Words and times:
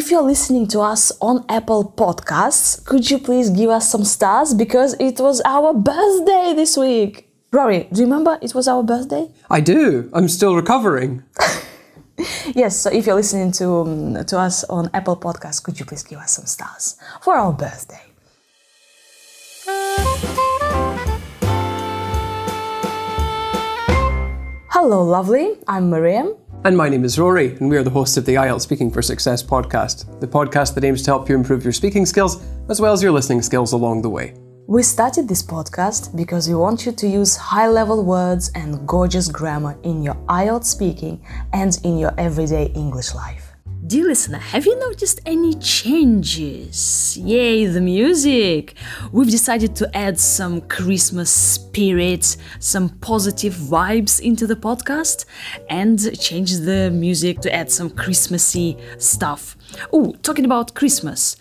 if 0.00 0.10
you're 0.10 0.22
listening 0.22 0.66
to 0.66 0.80
us 0.80 1.12
on 1.20 1.44
Apple 1.50 1.84
Podcasts, 1.94 2.82
could 2.86 3.10
you 3.10 3.18
please 3.18 3.50
give 3.50 3.68
us 3.68 3.90
some 3.90 4.02
stars 4.02 4.54
because 4.54 4.94
it 4.98 5.20
was 5.20 5.42
our 5.44 5.74
birthday 5.74 6.54
this 6.56 6.74
week? 6.74 7.28
Rory, 7.52 7.86
do 7.92 8.00
you 8.00 8.06
remember 8.06 8.38
it 8.40 8.54
was 8.54 8.66
our 8.66 8.82
birthday? 8.82 9.28
I 9.50 9.60
do. 9.60 10.08
I'm 10.14 10.28
still 10.28 10.56
recovering. 10.56 11.22
Yes, 12.54 12.78
so 12.78 12.90
if 12.90 13.06
you're 13.06 13.14
listening 13.14 13.50
to, 13.52 13.66
um, 13.80 14.24
to 14.26 14.38
us 14.38 14.62
on 14.64 14.90
Apple 14.92 15.16
Podcasts, 15.16 15.62
could 15.62 15.80
you 15.80 15.86
please 15.86 16.02
give 16.02 16.18
us 16.18 16.32
some 16.32 16.44
stars 16.44 16.96
for 17.22 17.34
our 17.34 17.50
birthday? 17.50 18.04
Hello, 24.68 25.02
lovely. 25.02 25.56
I'm 25.66 25.88
Miriam. 25.88 26.36
And 26.62 26.76
my 26.76 26.90
name 26.90 27.04
is 27.04 27.18
Rory, 27.18 27.56
and 27.56 27.70
we 27.70 27.78
are 27.78 27.82
the 27.82 27.88
hosts 27.88 28.18
of 28.18 28.26
the 28.26 28.34
IELTS 28.34 28.60
Speaking 28.60 28.90
for 28.90 29.00
Success 29.00 29.42
podcast, 29.42 30.20
the 30.20 30.28
podcast 30.28 30.74
that 30.74 30.84
aims 30.84 31.00
to 31.04 31.10
help 31.10 31.26
you 31.26 31.34
improve 31.34 31.64
your 31.64 31.72
speaking 31.72 32.04
skills 32.04 32.42
as 32.68 32.82
well 32.82 32.92
as 32.92 33.02
your 33.02 33.12
listening 33.12 33.40
skills 33.40 33.72
along 33.72 34.02
the 34.02 34.10
way. 34.10 34.34
We 34.66 34.82
started 34.82 35.26
this 35.26 35.42
podcast 35.42 36.14
because 36.14 36.50
we 36.50 36.54
want 36.54 36.84
you 36.84 36.92
to 36.92 37.08
use 37.08 37.34
high 37.34 37.66
level 37.66 38.04
words 38.04 38.50
and 38.54 38.86
gorgeous 38.86 39.26
grammar 39.26 39.78
in 39.84 40.02
your 40.02 40.16
IELTS 40.28 40.66
speaking 40.66 41.24
and 41.54 41.80
in 41.82 41.96
your 41.96 42.12
everyday 42.18 42.66
English 42.74 43.14
life. 43.14 43.49
Dear 43.90 44.04
listener, 44.04 44.38
have 44.38 44.66
you 44.66 44.78
noticed 44.78 45.18
any 45.26 45.52
changes? 45.54 47.16
Yay, 47.16 47.66
the 47.66 47.80
music! 47.80 48.74
We've 49.10 49.28
decided 49.28 49.74
to 49.74 49.96
add 49.96 50.16
some 50.16 50.60
Christmas 50.60 51.28
spirit, 51.28 52.36
some 52.60 52.90
positive 53.00 53.52
vibes 53.52 54.20
into 54.20 54.46
the 54.46 54.54
podcast, 54.54 55.24
and 55.68 55.98
change 56.20 56.52
the 56.58 56.92
music 56.92 57.40
to 57.40 57.52
add 57.52 57.68
some 57.68 57.90
Christmassy 57.90 58.76
stuff. 58.98 59.56
Oh, 59.92 60.12
talking 60.22 60.44
about 60.44 60.76
Christmas. 60.76 61.34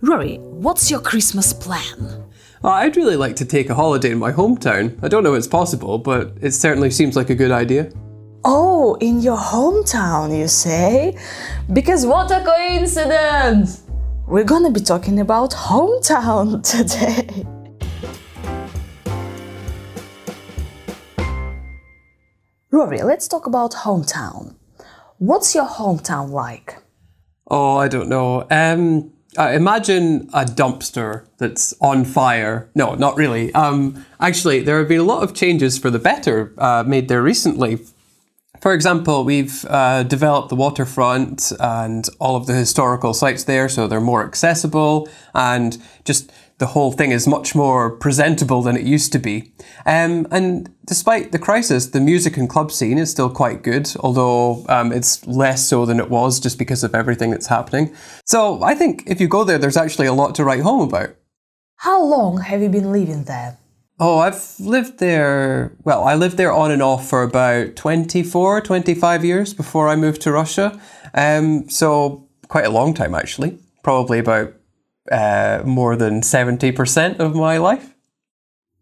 Rory, 0.00 0.36
what's 0.38 0.88
your 0.88 1.00
Christmas 1.00 1.52
plan? 1.52 2.24
Uh, 2.62 2.68
I'd 2.68 2.96
really 2.96 3.16
like 3.16 3.34
to 3.34 3.44
take 3.44 3.68
a 3.68 3.74
holiday 3.74 4.12
in 4.12 4.18
my 4.18 4.30
hometown. 4.30 4.96
I 5.02 5.08
don't 5.08 5.24
know 5.24 5.34
if 5.34 5.38
it's 5.38 5.48
possible, 5.48 5.98
but 5.98 6.34
it 6.40 6.52
certainly 6.52 6.92
seems 6.92 7.16
like 7.16 7.30
a 7.30 7.34
good 7.34 7.50
idea. 7.50 7.90
Oh, 8.48 8.96
in 9.00 9.22
your 9.22 9.36
hometown, 9.36 10.38
you 10.38 10.46
say? 10.46 11.18
Because 11.72 12.06
what 12.06 12.30
a 12.30 12.44
coincidence! 12.44 13.82
We're 14.28 14.44
gonna 14.44 14.70
be 14.70 14.78
talking 14.78 15.18
about 15.18 15.50
hometown 15.50 16.62
today. 16.72 17.44
Rory, 22.70 23.02
let's 23.02 23.26
talk 23.26 23.48
about 23.48 23.72
hometown. 23.72 24.54
What's 25.18 25.52
your 25.52 25.66
hometown 25.66 26.30
like? 26.30 26.76
Oh, 27.50 27.78
I 27.78 27.88
don't 27.88 28.08
know. 28.08 28.46
Um, 28.48 29.12
imagine 29.36 30.30
a 30.32 30.44
dumpster 30.44 31.26
that's 31.38 31.74
on 31.80 32.04
fire. 32.04 32.70
No, 32.76 32.94
not 32.94 33.16
really. 33.16 33.52
Um, 33.54 34.06
actually, 34.20 34.60
there 34.60 34.78
have 34.78 34.86
been 34.86 35.00
a 35.00 35.10
lot 35.14 35.24
of 35.24 35.34
changes 35.34 35.78
for 35.78 35.90
the 35.90 35.98
better 35.98 36.54
uh, 36.58 36.84
made 36.86 37.08
there 37.08 37.22
recently. 37.22 37.80
For 38.60 38.72
example, 38.72 39.24
we've 39.24 39.64
uh, 39.66 40.02
developed 40.02 40.48
the 40.48 40.56
waterfront 40.56 41.52
and 41.60 42.08
all 42.18 42.36
of 42.36 42.46
the 42.46 42.54
historical 42.54 43.14
sites 43.14 43.44
there, 43.44 43.68
so 43.68 43.86
they're 43.86 44.00
more 44.00 44.24
accessible 44.24 45.08
and 45.34 45.78
just 46.04 46.32
the 46.58 46.66
whole 46.66 46.90
thing 46.90 47.10
is 47.10 47.26
much 47.26 47.54
more 47.54 47.90
presentable 47.90 48.62
than 48.62 48.76
it 48.76 48.86
used 48.86 49.12
to 49.12 49.18
be. 49.18 49.52
Um, 49.84 50.26
and 50.30 50.74
despite 50.86 51.32
the 51.32 51.38
crisis, 51.38 51.86
the 51.86 52.00
music 52.00 52.36
and 52.38 52.48
club 52.48 52.72
scene 52.72 52.96
is 52.96 53.10
still 53.10 53.28
quite 53.28 53.62
good, 53.62 53.92
although 54.00 54.64
um, 54.68 54.90
it's 54.90 55.26
less 55.26 55.66
so 55.68 55.84
than 55.84 56.00
it 56.00 56.08
was 56.08 56.40
just 56.40 56.58
because 56.58 56.82
of 56.82 56.94
everything 56.94 57.30
that's 57.30 57.48
happening. 57.48 57.94
So 58.24 58.62
I 58.62 58.74
think 58.74 59.04
if 59.06 59.20
you 59.20 59.28
go 59.28 59.44
there, 59.44 59.58
there's 59.58 59.76
actually 59.76 60.06
a 60.06 60.14
lot 60.14 60.34
to 60.36 60.44
write 60.44 60.62
home 60.62 60.88
about. 60.88 61.10
How 61.76 62.02
long 62.02 62.40
have 62.40 62.62
you 62.62 62.70
been 62.70 62.90
living 62.90 63.24
there? 63.24 63.58
Oh, 63.98 64.18
I've 64.18 64.54
lived 64.60 64.98
there. 64.98 65.72
Well, 65.84 66.04
I 66.04 66.14
lived 66.14 66.36
there 66.36 66.52
on 66.52 66.70
and 66.70 66.82
off 66.82 67.08
for 67.08 67.22
about 67.22 67.76
24, 67.76 68.60
25 68.60 69.24
years 69.24 69.54
before 69.54 69.88
I 69.88 69.96
moved 69.96 70.20
to 70.22 70.32
Russia. 70.32 70.78
Um, 71.14 71.68
so, 71.70 72.28
quite 72.48 72.66
a 72.66 72.70
long 72.70 72.92
time 72.92 73.14
actually. 73.14 73.58
Probably 73.82 74.18
about 74.18 74.52
uh, 75.10 75.62
more 75.64 75.96
than 75.96 76.20
70% 76.20 77.20
of 77.20 77.34
my 77.34 77.56
life. 77.56 77.94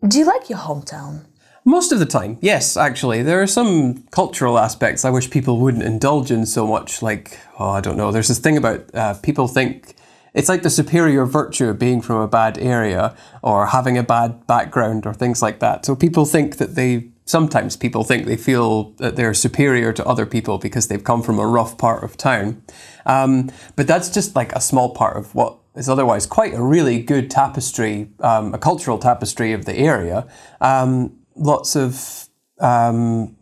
Do 0.06 0.18
you 0.18 0.24
like 0.24 0.50
your 0.50 0.58
hometown? 0.58 1.26
Most 1.64 1.92
of 1.92 1.98
the 1.98 2.06
time, 2.06 2.36
yes, 2.42 2.76
actually. 2.76 3.22
There 3.22 3.40
are 3.40 3.46
some 3.46 4.02
cultural 4.10 4.58
aspects 4.58 5.04
I 5.04 5.10
wish 5.10 5.30
people 5.30 5.60
wouldn't 5.60 5.84
indulge 5.84 6.30
in 6.30 6.44
so 6.44 6.66
much. 6.66 7.00
Like, 7.00 7.38
oh, 7.58 7.70
I 7.70 7.80
don't 7.80 7.96
know, 7.96 8.10
there's 8.10 8.28
this 8.28 8.38
thing 8.38 8.56
about 8.56 8.94
uh, 8.94 9.14
people 9.14 9.48
think 9.48 9.94
it's 10.34 10.48
like 10.48 10.62
the 10.62 10.70
superior 10.70 11.24
virtue 11.24 11.68
of 11.68 11.78
being 11.78 12.02
from 12.02 12.20
a 12.20 12.28
bad 12.28 12.58
area 12.58 13.16
or 13.42 13.66
having 13.66 13.96
a 13.96 14.02
bad 14.02 14.46
background 14.46 15.06
or 15.06 15.14
things 15.14 15.40
like 15.40 15.60
that. 15.60 15.86
So 15.86 15.94
people 15.94 16.24
think 16.24 16.56
that 16.58 16.74
they 16.74 17.10
sometimes 17.24 17.76
people 17.76 18.04
think 18.04 18.26
they 18.26 18.36
feel 18.36 18.90
that 18.98 19.16
they're 19.16 19.32
superior 19.32 19.92
to 19.94 20.04
other 20.04 20.26
people 20.26 20.58
because 20.58 20.88
they've 20.88 21.04
come 21.04 21.22
from 21.22 21.38
a 21.38 21.46
rough 21.46 21.78
part 21.78 22.04
of 22.04 22.16
town. 22.16 22.62
Um, 23.06 23.50
but 23.76 23.86
that's 23.86 24.10
just 24.10 24.36
like 24.36 24.52
a 24.52 24.60
small 24.60 24.92
part 24.94 25.16
of 25.16 25.34
what 25.34 25.58
is 25.74 25.88
otherwise 25.88 26.26
quite 26.26 26.54
a 26.54 26.62
really 26.62 27.00
good 27.00 27.30
tapestry, 27.30 28.10
um, 28.20 28.52
a 28.54 28.58
cultural 28.58 28.98
tapestry 28.98 29.52
of 29.52 29.64
the 29.64 29.76
area. 29.76 30.26
Um, 30.60 31.18
lots 31.34 31.76
of 31.76 32.28
um, 32.60 33.36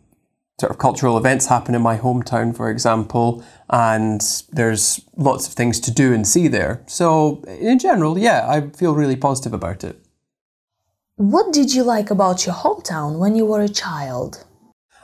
sort 0.59 0.71
of 0.71 0.77
cultural 0.77 1.17
events 1.17 1.47
happen 1.47 1.75
in 1.75 1.81
my 1.81 1.97
hometown, 1.97 2.55
for 2.55 2.69
example, 2.69 3.43
and 3.69 4.21
there's 4.51 5.01
lots 5.17 5.47
of 5.47 5.53
things 5.53 5.79
to 5.79 5.91
do 5.91 6.13
and 6.13 6.27
see 6.27 6.47
there. 6.47 6.83
So, 6.87 7.43
in 7.47 7.79
general, 7.79 8.17
yeah, 8.17 8.45
I 8.47 8.69
feel 8.69 8.93
really 8.93 9.15
positive 9.15 9.53
about 9.53 9.83
it. 9.83 9.99
What 11.15 11.53
did 11.53 11.73
you 11.73 11.83
like 11.83 12.11
about 12.11 12.45
your 12.45 12.55
hometown 12.55 13.19
when 13.19 13.35
you 13.35 13.45
were 13.45 13.61
a 13.61 13.69
child? 13.69 14.45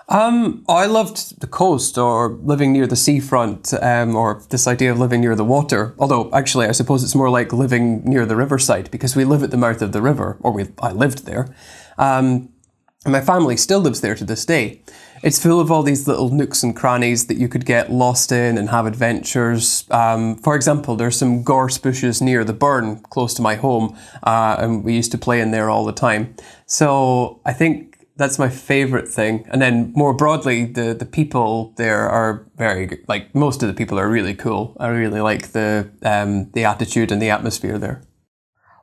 Um, 0.07 0.65
I 0.67 0.87
loved 0.87 1.39
the 1.39 1.45
coast 1.47 1.95
or 1.95 2.29
living 2.29 2.73
near 2.73 2.87
the 2.87 2.95
seafront, 2.95 3.73
um, 3.75 4.15
or 4.15 4.41
this 4.49 4.67
idea 4.67 4.91
of 4.91 4.99
living 4.99 5.21
near 5.21 5.35
the 5.35 5.45
water. 5.45 5.93
Although, 5.99 6.31
actually, 6.33 6.65
I 6.65 6.71
suppose 6.71 7.03
it's 7.03 7.13
more 7.13 7.29
like 7.29 7.53
living 7.53 8.03
near 8.05 8.25
the 8.25 8.35
riverside 8.35 8.89
because 8.89 9.15
we 9.15 9.23
live 9.23 9.43
at 9.43 9.51
the 9.51 9.57
mouth 9.57 9.83
of 9.83 9.91
the 9.91 10.01
river, 10.01 10.37
or 10.41 10.51
we, 10.51 10.67
I 10.81 10.91
lived 10.91 11.25
there. 11.25 11.55
Um, 11.99 12.49
and 13.05 13.13
my 13.13 13.21
family 13.21 13.55
still 13.55 13.79
lives 13.79 14.01
there 14.01 14.15
to 14.15 14.25
this 14.25 14.45
day. 14.45 14.81
It's 15.21 15.41
full 15.41 15.59
of 15.59 15.71
all 15.71 15.83
these 15.83 16.07
little 16.07 16.29
nooks 16.29 16.63
and 16.63 16.75
crannies 16.75 17.27
that 17.27 17.37
you 17.37 17.47
could 17.47 17.65
get 17.65 17.91
lost 17.91 18.31
in 18.31 18.57
and 18.57 18.69
have 18.69 18.85
adventures. 18.85 19.85
Um, 19.91 20.37
for 20.37 20.55
example, 20.55 20.95
there's 20.95 21.17
some 21.17 21.43
gorse 21.43 21.77
bushes 21.77 22.21
near 22.21 22.43
the 22.43 22.53
burn 22.53 23.01
close 23.09 23.33
to 23.35 23.41
my 23.41 23.55
home, 23.55 23.97
uh, 24.23 24.55
and 24.59 24.83
we 24.83 24.95
used 24.95 25.11
to 25.11 25.17
play 25.17 25.41
in 25.41 25.51
there 25.51 25.69
all 25.69 25.85
the 25.85 25.93
time. 25.93 26.35
So 26.65 27.41
I 27.45 27.53
think 27.53 27.89
that's 28.15 28.37
my 28.37 28.49
favorite 28.49 29.07
thing. 29.07 29.45
And 29.49 29.61
then 29.61 29.91
more 29.95 30.13
broadly, 30.13 30.65
the 30.65 30.93
the 30.93 31.05
people 31.05 31.73
there 31.77 32.07
are 32.09 32.45
very. 32.55 33.01
Like 33.07 33.33
most 33.33 33.63
of 33.63 33.67
the 33.67 33.73
people 33.73 33.99
are 33.99 34.09
really 34.09 34.35
cool. 34.35 34.75
I 34.79 34.87
really 34.87 35.21
like 35.21 35.51
the 35.53 35.89
um, 36.03 36.51
the 36.51 36.65
attitude 36.65 37.11
and 37.11 37.21
the 37.21 37.29
atmosphere 37.29 37.77
there. 37.77 38.03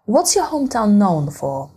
What's 0.07 0.35
your 0.35 0.47
hometown 0.47 0.95
known 0.95 1.31
for? 1.31 1.76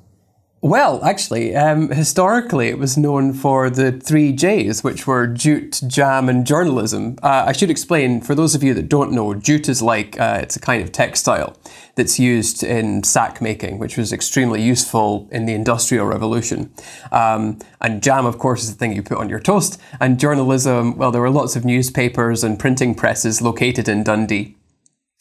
Well, 0.62 1.02
actually, 1.06 1.56
um, 1.56 1.90
historically, 1.90 2.68
it 2.68 2.78
was 2.78 2.98
known 2.98 3.32
for 3.32 3.70
the 3.70 3.94
three 3.94 4.34
J's, 4.34 4.84
which 4.84 5.08
were 5.08 5.26
jute, 5.26 5.80
jam, 5.88 6.28
and 6.28 6.46
journalism. 6.46 7.18
Uh, 7.24 7.46
I 7.48 7.54
should 7.54 7.70
explain 7.70 8.20
for 8.20 8.36
those 8.36 8.56
of 8.56 8.62
you 8.62 8.74
that 8.74 8.90
don't 8.90 9.14
know, 9.14 9.34
jute 9.34 9.70
is 9.70 9.82
like 9.82 10.20
uh, 10.20 10.40
it's 10.44 10.58
a 10.58 10.60
kind 10.60 10.84
of 10.84 10.92
textile 10.92 11.56
that's 11.96 12.20
used 12.20 12.62
in 12.62 13.04
sack 13.04 13.42
making, 13.42 13.80
which 13.80 13.96
was 13.96 14.12
extremely 14.12 14.62
useful 14.62 15.30
in 15.32 15.46
the 15.46 15.54
Industrial 15.54 16.06
Revolution. 16.06 16.74
Um, 17.10 17.60
and 17.80 18.04
jam, 18.04 18.26
of 18.26 18.38
course, 18.38 18.64
is 18.64 18.74
the 18.74 18.78
thing 18.78 18.92
you 18.92 19.02
put 19.02 19.18
on 19.18 19.30
your 19.30 19.40
toast. 19.40 19.80
And 20.02 20.20
journalism, 20.20 20.98
well, 20.98 21.12
there 21.12 21.22
were 21.22 21.30
lots 21.30 21.56
of 21.56 21.64
newspapers 21.64 22.44
and 22.44 22.60
printing 22.60 22.96
presses 22.96 23.42
located 23.42 23.88
in 23.88 24.04
Dundee. 24.04 24.58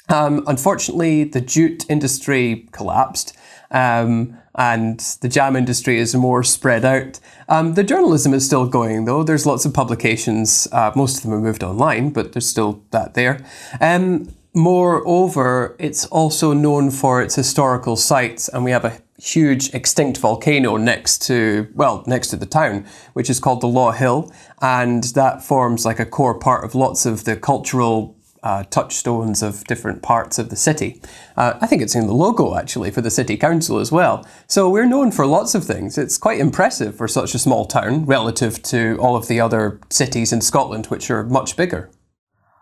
Um, 0.08 0.42
unfortunately, 0.48 1.22
the 1.22 1.40
jute 1.40 1.88
industry 1.88 2.66
collapsed. 2.72 3.36
Um, 3.70 4.38
and 4.58 4.98
the 5.20 5.28
jam 5.28 5.54
industry 5.56 5.98
is 5.98 6.14
more 6.14 6.42
spread 6.42 6.84
out. 6.84 7.20
Um, 7.48 7.74
the 7.74 7.84
journalism 7.84 8.34
is 8.34 8.44
still 8.44 8.66
going 8.66 9.04
though. 9.04 9.22
There's 9.22 9.46
lots 9.46 9.64
of 9.64 9.72
publications. 9.72 10.66
Uh, 10.72 10.90
most 10.94 11.16
of 11.16 11.22
them 11.22 11.32
are 11.32 11.40
moved 11.40 11.62
online, 11.62 12.10
but 12.10 12.32
there's 12.32 12.48
still 12.48 12.82
that 12.90 13.14
there. 13.14 13.40
Um, 13.80 14.34
moreover, 14.52 15.76
it's 15.78 16.04
also 16.06 16.52
known 16.52 16.90
for 16.90 17.22
its 17.22 17.36
historical 17.36 17.94
sites, 17.96 18.48
and 18.48 18.64
we 18.64 18.72
have 18.72 18.84
a 18.84 18.98
huge 19.20 19.72
extinct 19.74 20.18
volcano 20.18 20.76
next 20.76 21.22
to 21.26 21.66
well 21.74 22.04
next 22.06 22.28
to 22.28 22.36
the 22.36 22.46
town 22.46 22.86
which 23.14 23.28
is 23.28 23.40
called 23.40 23.60
the 23.60 23.66
Law 23.66 23.90
Hill 23.90 24.32
and 24.62 25.02
that 25.14 25.42
forms 25.42 25.84
like 25.84 25.98
a 25.98 26.06
core 26.06 26.38
part 26.38 26.64
of 26.64 26.76
lots 26.76 27.04
of 27.04 27.24
the 27.24 27.34
cultural 27.34 28.16
uh, 28.42 28.64
touchstones 28.64 29.42
of 29.42 29.64
different 29.64 30.02
parts 30.02 30.38
of 30.38 30.50
the 30.50 30.56
city. 30.56 31.00
Uh, 31.36 31.58
I 31.60 31.66
think 31.66 31.82
it's 31.82 31.94
in 31.94 32.06
the 32.06 32.14
logo 32.14 32.56
actually 32.56 32.90
for 32.90 33.00
the 33.00 33.10
city 33.10 33.36
council 33.36 33.78
as 33.78 33.90
well. 33.90 34.26
So 34.46 34.68
we're 34.70 34.86
known 34.86 35.10
for 35.10 35.26
lots 35.26 35.54
of 35.54 35.64
things. 35.64 35.98
It's 35.98 36.18
quite 36.18 36.40
impressive 36.40 36.96
for 36.96 37.08
such 37.08 37.34
a 37.34 37.38
small 37.38 37.64
town 37.64 38.04
relative 38.04 38.62
to 38.64 38.96
all 39.00 39.16
of 39.16 39.28
the 39.28 39.40
other 39.40 39.80
cities 39.90 40.32
in 40.32 40.40
Scotland, 40.40 40.86
which 40.86 41.10
are 41.10 41.24
much 41.24 41.56
bigger. 41.56 41.90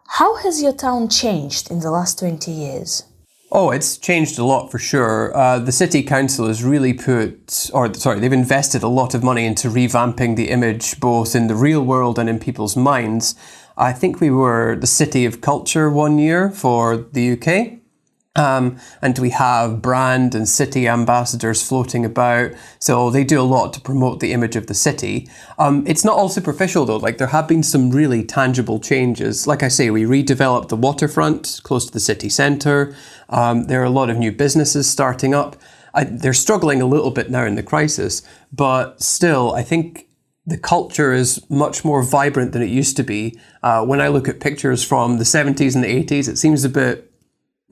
How 0.09 0.37
has 0.37 0.63
your 0.63 0.73
town 0.73 1.09
changed 1.09 1.71
in 1.71 1.81
the 1.81 1.91
last 1.91 2.19
20 2.19 2.51
years? 2.51 3.05
Oh, 3.53 3.71
it's 3.71 3.97
changed 3.97 4.39
a 4.39 4.45
lot 4.45 4.71
for 4.73 4.79
sure. 4.79 5.37
Uh, 5.37 5.61
the 5.61 5.73
city 5.73 6.03
council 6.03 6.49
has 6.49 6.65
really 6.65 6.93
put, 6.93 7.71
or 7.73 7.93
sorry, 7.95 8.19
they've 8.19 8.33
invested 8.33 8.83
a 8.83 8.89
lot 8.89 9.15
of 9.15 9.23
money 9.23 9.47
into 9.47 9.69
revamping 9.69 10.35
the 10.35 10.51
image 10.51 10.99
both 10.99 11.37
in 11.37 11.47
the 11.47 11.55
real 11.55 11.85
world 11.85 12.19
and 12.19 12.29
in 12.29 12.41
people's 12.41 12.77
minds. 12.77 13.37
I 13.77 13.93
think 13.93 14.21
we 14.21 14.31
were 14.31 14.77
the 14.77 14.87
city 14.87 15.27
of 15.27 15.41
culture 15.41 15.91
one 15.91 16.19
year 16.19 16.51
for 16.51 16.97
the 16.97 17.33
UK. 17.33 17.81
Um, 18.37 18.79
and 19.01 19.19
we 19.19 19.31
have 19.31 19.81
brand 19.81 20.35
and 20.35 20.49
city 20.49 20.87
ambassadors 20.87 21.67
floating 21.67 22.05
about. 22.05 22.53
So 22.79 23.11
they 23.11 23.25
do 23.25 23.41
a 23.41 23.43
lot 23.43 23.73
to 23.73 23.81
promote 23.81 24.21
the 24.21 24.33
image 24.33 24.57
of 24.57 24.67
the 24.67 24.75
city. 24.75 25.29
Um, 25.59 25.85
it's 25.87 26.05
not 26.05 26.17
all 26.17 26.29
superficial 26.29 26.85
though. 26.85 26.99
Like 26.99 27.19
there 27.19 27.29
have 27.29 27.49
been 27.49 27.63
some 27.63 27.91
really 27.91 28.23
tangible 28.23 28.79
changes. 28.79 29.47
Like 29.47 29.63
I 29.63 29.69
say, 29.69 29.91
we 29.91 30.05
redeveloped 30.05 30.69
the 30.69 30.77
waterfront 30.77 31.61
close 31.63 31.87
to 31.87 31.93
the 31.93 32.01
city 32.01 32.29
centre. 32.29 32.95
Um, 33.31 33.65
there 33.65 33.81
are 33.81 33.85
a 33.85 33.91
lot 33.91 34.11
of 34.11 34.19
new 34.19 34.33
businesses 34.33 34.89
starting 34.89 35.35
up. 35.35 35.57
I, 35.95 36.05
they're 36.05 36.35
struggling 36.35 36.83
a 36.83 36.87
little 36.87 37.11
bit 37.11 37.31
now 37.31 37.45
in 37.47 37.55
the 37.55 37.63
crisis, 37.63 38.21
but 38.53 39.01
still, 39.01 39.55
I 39.55 39.63
think 39.63 40.06
the 40.47 40.57
culture 40.57 41.13
is 41.13 41.45
much 41.51 41.85
more 41.85 42.03
vibrant 42.03 42.53
than 42.53 42.63
it 42.63 42.71
used 42.71 42.97
to 42.97 43.03
be. 43.03 43.39
Uh, 43.63 43.85
when 43.85 44.01
I 44.01 44.09
look 44.09 44.29
at 44.29 44.41
pictures 44.41 44.85
from 44.85 45.19
the 45.19 45.25
70s 45.25 45.75
and 45.75 45.83
the 45.83 46.05
80s, 46.05 46.29
it 46.29 46.39
seems 46.39 46.65
a 46.65 46.69
bit 46.69 47.11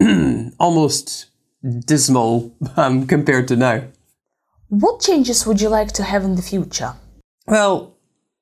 almost 0.58 1.26
dismal 1.86 2.54
um, 2.76 3.06
compared 3.06 3.48
to 3.48 3.56
now. 3.56 3.84
What 4.68 5.00
changes 5.00 5.46
would 5.46 5.60
you 5.60 5.68
like 5.68 5.92
to 5.92 6.02
have 6.02 6.24
in 6.24 6.34
the 6.34 6.42
future? 6.42 6.94
Well, 7.46 7.96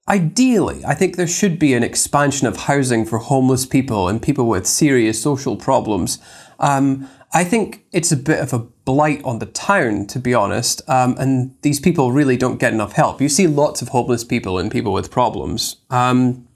ideally, 0.08 0.82
I 0.84 0.94
think 0.94 1.16
there 1.16 1.26
should 1.26 1.58
be 1.58 1.74
an 1.74 1.82
expansion 1.82 2.46
of 2.46 2.56
housing 2.56 3.04
for 3.04 3.18
homeless 3.18 3.66
people 3.66 4.08
and 4.08 4.22
people 4.22 4.46
with 4.46 4.66
serious 4.66 5.20
social 5.20 5.56
problems. 5.56 6.18
Um, 6.58 7.08
I 7.34 7.44
think 7.44 7.86
it's 7.92 8.12
a 8.12 8.16
bit 8.16 8.40
of 8.40 8.52
a 8.52 8.58
blight 8.58 9.22
on 9.24 9.38
the 9.38 9.46
town, 9.46 10.06
to 10.08 10.18
be 10.18 10.34
honest, 10.34 10.82
um, 10.88 11.16
and 11.18 11.54
these 11.62 11.80
people 11.80 12.12
really 12.12 12.36
don't 12.36 12.58
get 12.58 12.74
enough 12.74 12.92
help. 12.92 13.20
You 13.22 13.28
see 13.30 13.46
lots 13.46 13.80
of 13.80 13.88
homeless 13.88 14.22
people 14.22 14.58
and 14.58 14.70
people 14.70 14.92
with 14.92 15.10
problems. 15.10 15.76
Um, 15.88 16.46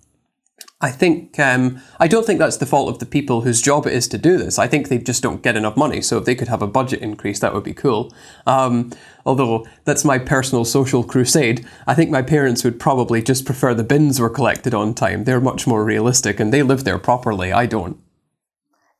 I 0.78 0.90
think 0.90 1.38
um, 1.40 1.80
I 1.98 2.06
don't 2.06 2.26
think 2.26 2.38
that's 2.38 2.58
the 2.58 2.66
fault 2.66 2.90
of 2.90 2.98
the 2.98 3.06
people 3.06 3.40
whose 3.40 3.62
job 3.62 3.86
it 3.86 3.94
is 3.94 4.06
to 4.08 4.18
do 4.18 4.36
this. 4.36 4.58
I 4.58 4.68
think 4.68 4.88
they 4.88 4.98
just 4.98 5.22
don't 5.22 5.42
get 5.42 5.56
enough 5.56 5.76
money. 5.76 6.02
So 6.02 6.18
if 6.18 6.26
they 6.26 6.34
could 6.34 6.48
have 6.48 6.60
a 6.60 6.66
budget 6.66 7.00
increase, 7.00 7.40
that 7.40 7.54
would 7.54 7.64
be 7.64 7.72
cool. 7.72 8.12
Um, 8.46 8.92
although 9.24 9.66
that's 9.84 10.04
my 10.04 10.18
personal 10.18 10.66
social 10.66 11.02
crusade. 11.02 11.66
I 11.86 11.94
think 11.94 12.10
my 12.10 12.20
parents 12.20 12.62
would 12.62 12.78
probably 12.78 13.22
just 13.22 13.46
prefer 13.46 13.72
the 13.72 13.84
bins 13.84 14.20
were 14.20 14.28
collected 14.28 14.74
on 14.74 14.92
time. 14.92 15.24
They're 15.24 15.40
much 15.40 15.66
more 15.66 15.82
realistic, 15.82 16.38
and 16.38 16.52
they 16.52 16.62
live 16.62 16.84
there 16.84 16.98
properly. 16.98 17.52
I 17.52 17.64
don't. 17.64 17.98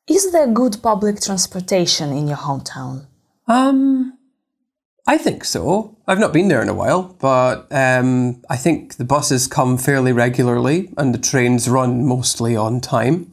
Is 0.09 0.31
there 0.31 0.47
good 0.47 0.77
public 0.83 1.21
transportation 1.21 2.13
in 2.13 2.29
your 2.29 2.37
hometown? 2.37 3.07
Um, 3.49 4.17
I 5.05 5.19
think 5.19 5.45
so. 5.45 5.97
I've 6.07 6.21
not 6.21 6.33
been 6.33 6.47
there 6.47 6.63
in 6.63 6.69
a 6.69 6.75
while, 6.75 7.17
but 7.21 7.67
um, 7.73 8.43
I 8.49 8.57
think 8.57 8.97
the 8.97 9.05
buses 9.05 9.49
come 9.49 9.77
fairly 9.77 10.13
regularly 10.13 10.93
and 10.97 11.13
the 11.13 11.19
trains 11.19 11.69
run 11.69 12.07
mostly 12.07 12.55
on 12.55 12.81
time. 12.81 13.33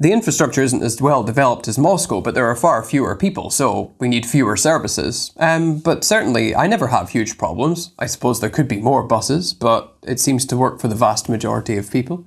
The 0.00 0.12
infrastructure 0.12 0.62
isn't 0.62 0.82
as 0.82 1.00
well 1.02 1.22
developed 1.22 1.68
as 1.68 1.78
Moscow, 1.78 2.22
but 2.22 2.34
there 2.34 2.46
are 2.46 2.56
far 2.56 2.82
fewer 2.82 3.14
people, 3.14 3.50
so 3.50 3.94
we 3.98 4.08
need 4.08 4.24
fewer 4.24 4.56
services. 4.56 5.32
Um, 5.38 5.78
but 5.78 6.02
certainly, 6.02 6.54
I 6.54 6.66
never 6.66 6.88
have 6.88 7.10
huge 7.10 7.36
problems. 7.36 7.92
I 7.98 8.06
suppose 8.06 8.40
there 8.40 8.50
could 8.50 8.68
be 8.68 8.80
more 8.80 9.02
buses, 9.02 9.52
but 9.52 9.94
it 10.02 10.20
seems 10.20 10.46
to 10.46 10.56
work 10.56 10.80
for 10.80 10.88
the 10.88 10.94
vast 10.94 11.28
majority 11.28 11.76
of 11.76 11.90
people. 11.90 12.26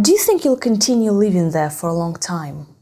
Do 0.00 0.12
you 0.12 0.18
think 0.18 0.44
you'll 0.44 0.56
continue 0.56 1.10
living 1.10 1.52
there 1.52 1.70
for 1.70 1.88
a 1.88 1.94
long 1.94 2.14
time? 2.14 2.75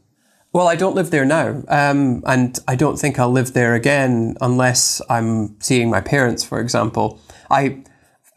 Well, 0.55 0.69
I 0.69 0.77
don't 0.77 0.95
live 0.95 1.11
there 1.11 1.25
now, 1.25 1.65
um, 1.67 2.23
and 2.27 2.57
I 2.69 2.77
don't 2.77 2.97
think 2.97 3.19
I'll 3.19 3.33
live 3.33 3.55
there 3.55 3.75
again 3.75 4.37
unless 4.41 5.03
I'm 5.11 5.61
seeing 5.61 5.91
my 5.91 6.01
parents, 6.01 6.45
for 6.45 6.61
example. 6.61 7.21
I, 7.51 7.83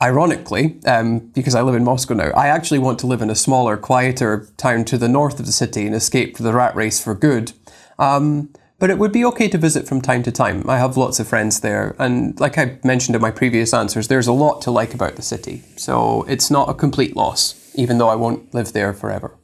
ironically, 0.02 0.80
um, 0.88 1.20
because 1.20 1.54
I 1.54 1.62
live 1.62 1.76
in 1.76 1.84
Moscow 1.84 2.16
now, 2.16 2.32
I 2.32 2.48
actually 2.48 2.80
want 2.80 2.98
to 3.00 3.08
live 3.08 3.22
in 3.22 3.30
a 3.30 3.36
smaller, 3.36 3.78
quieter 3.78 4.50
town 4.58 4.84
to 4.86 4.98
the 4.98 5.08
north 5.08 5.40
of 5.40 5.46
the 5.46 5.52
city 5.52 5.86
and 5.86 5.94
escape 5.94 6.38
the 6.38 6.54
rat 6.54 6.76
race 6.76 7.00
for 7.00 7.14
good. 7.14 7.52
Um, 8.00 8.52
but 8.80 8.90
it 8.90 8.98
would 8.98 9.12
be 9.12 9.24
okay 9.26 9.48
to 9.50 9.58
visit 9.60 9.88
from 9.88 10.02
time 10.02 10.24
to 10.24 10.32
time. 10.32 10.68
I 10.68 10.80
have 10.80 10.98
lots 10.98 11.20
of 11.20 11.28
friends 11.28 11.60
there, 11.60 11.96
and 12.00 12.40
like 12.40 12.58
I 12.58 12.80
mentioned 12.84 13.16
in 13.16 13.22
my 13.22 13.30
previous 13.30 13.76
answers, 13.76 14.08
there's 14.08 14.26
a 14.26 14.34
lot 14.34 14.64
to 14.64 14.72
like 14.72 14.96
about 14.96 15.18
the 15.18 15.22
city. 15.22 15.62
So 15.76 16.24
it's 16.24 16.50
not 16.50 16.68
a 16.68 16.74
complete 16.74 17.16
loss, 17.16 17.72
even 17.76 18.00
though 18.00 18.10
I 18.10 18.16
won't 18.16 18.56
live 18.56 18.74
there 18.74 18.92
forever. 18.92 19.38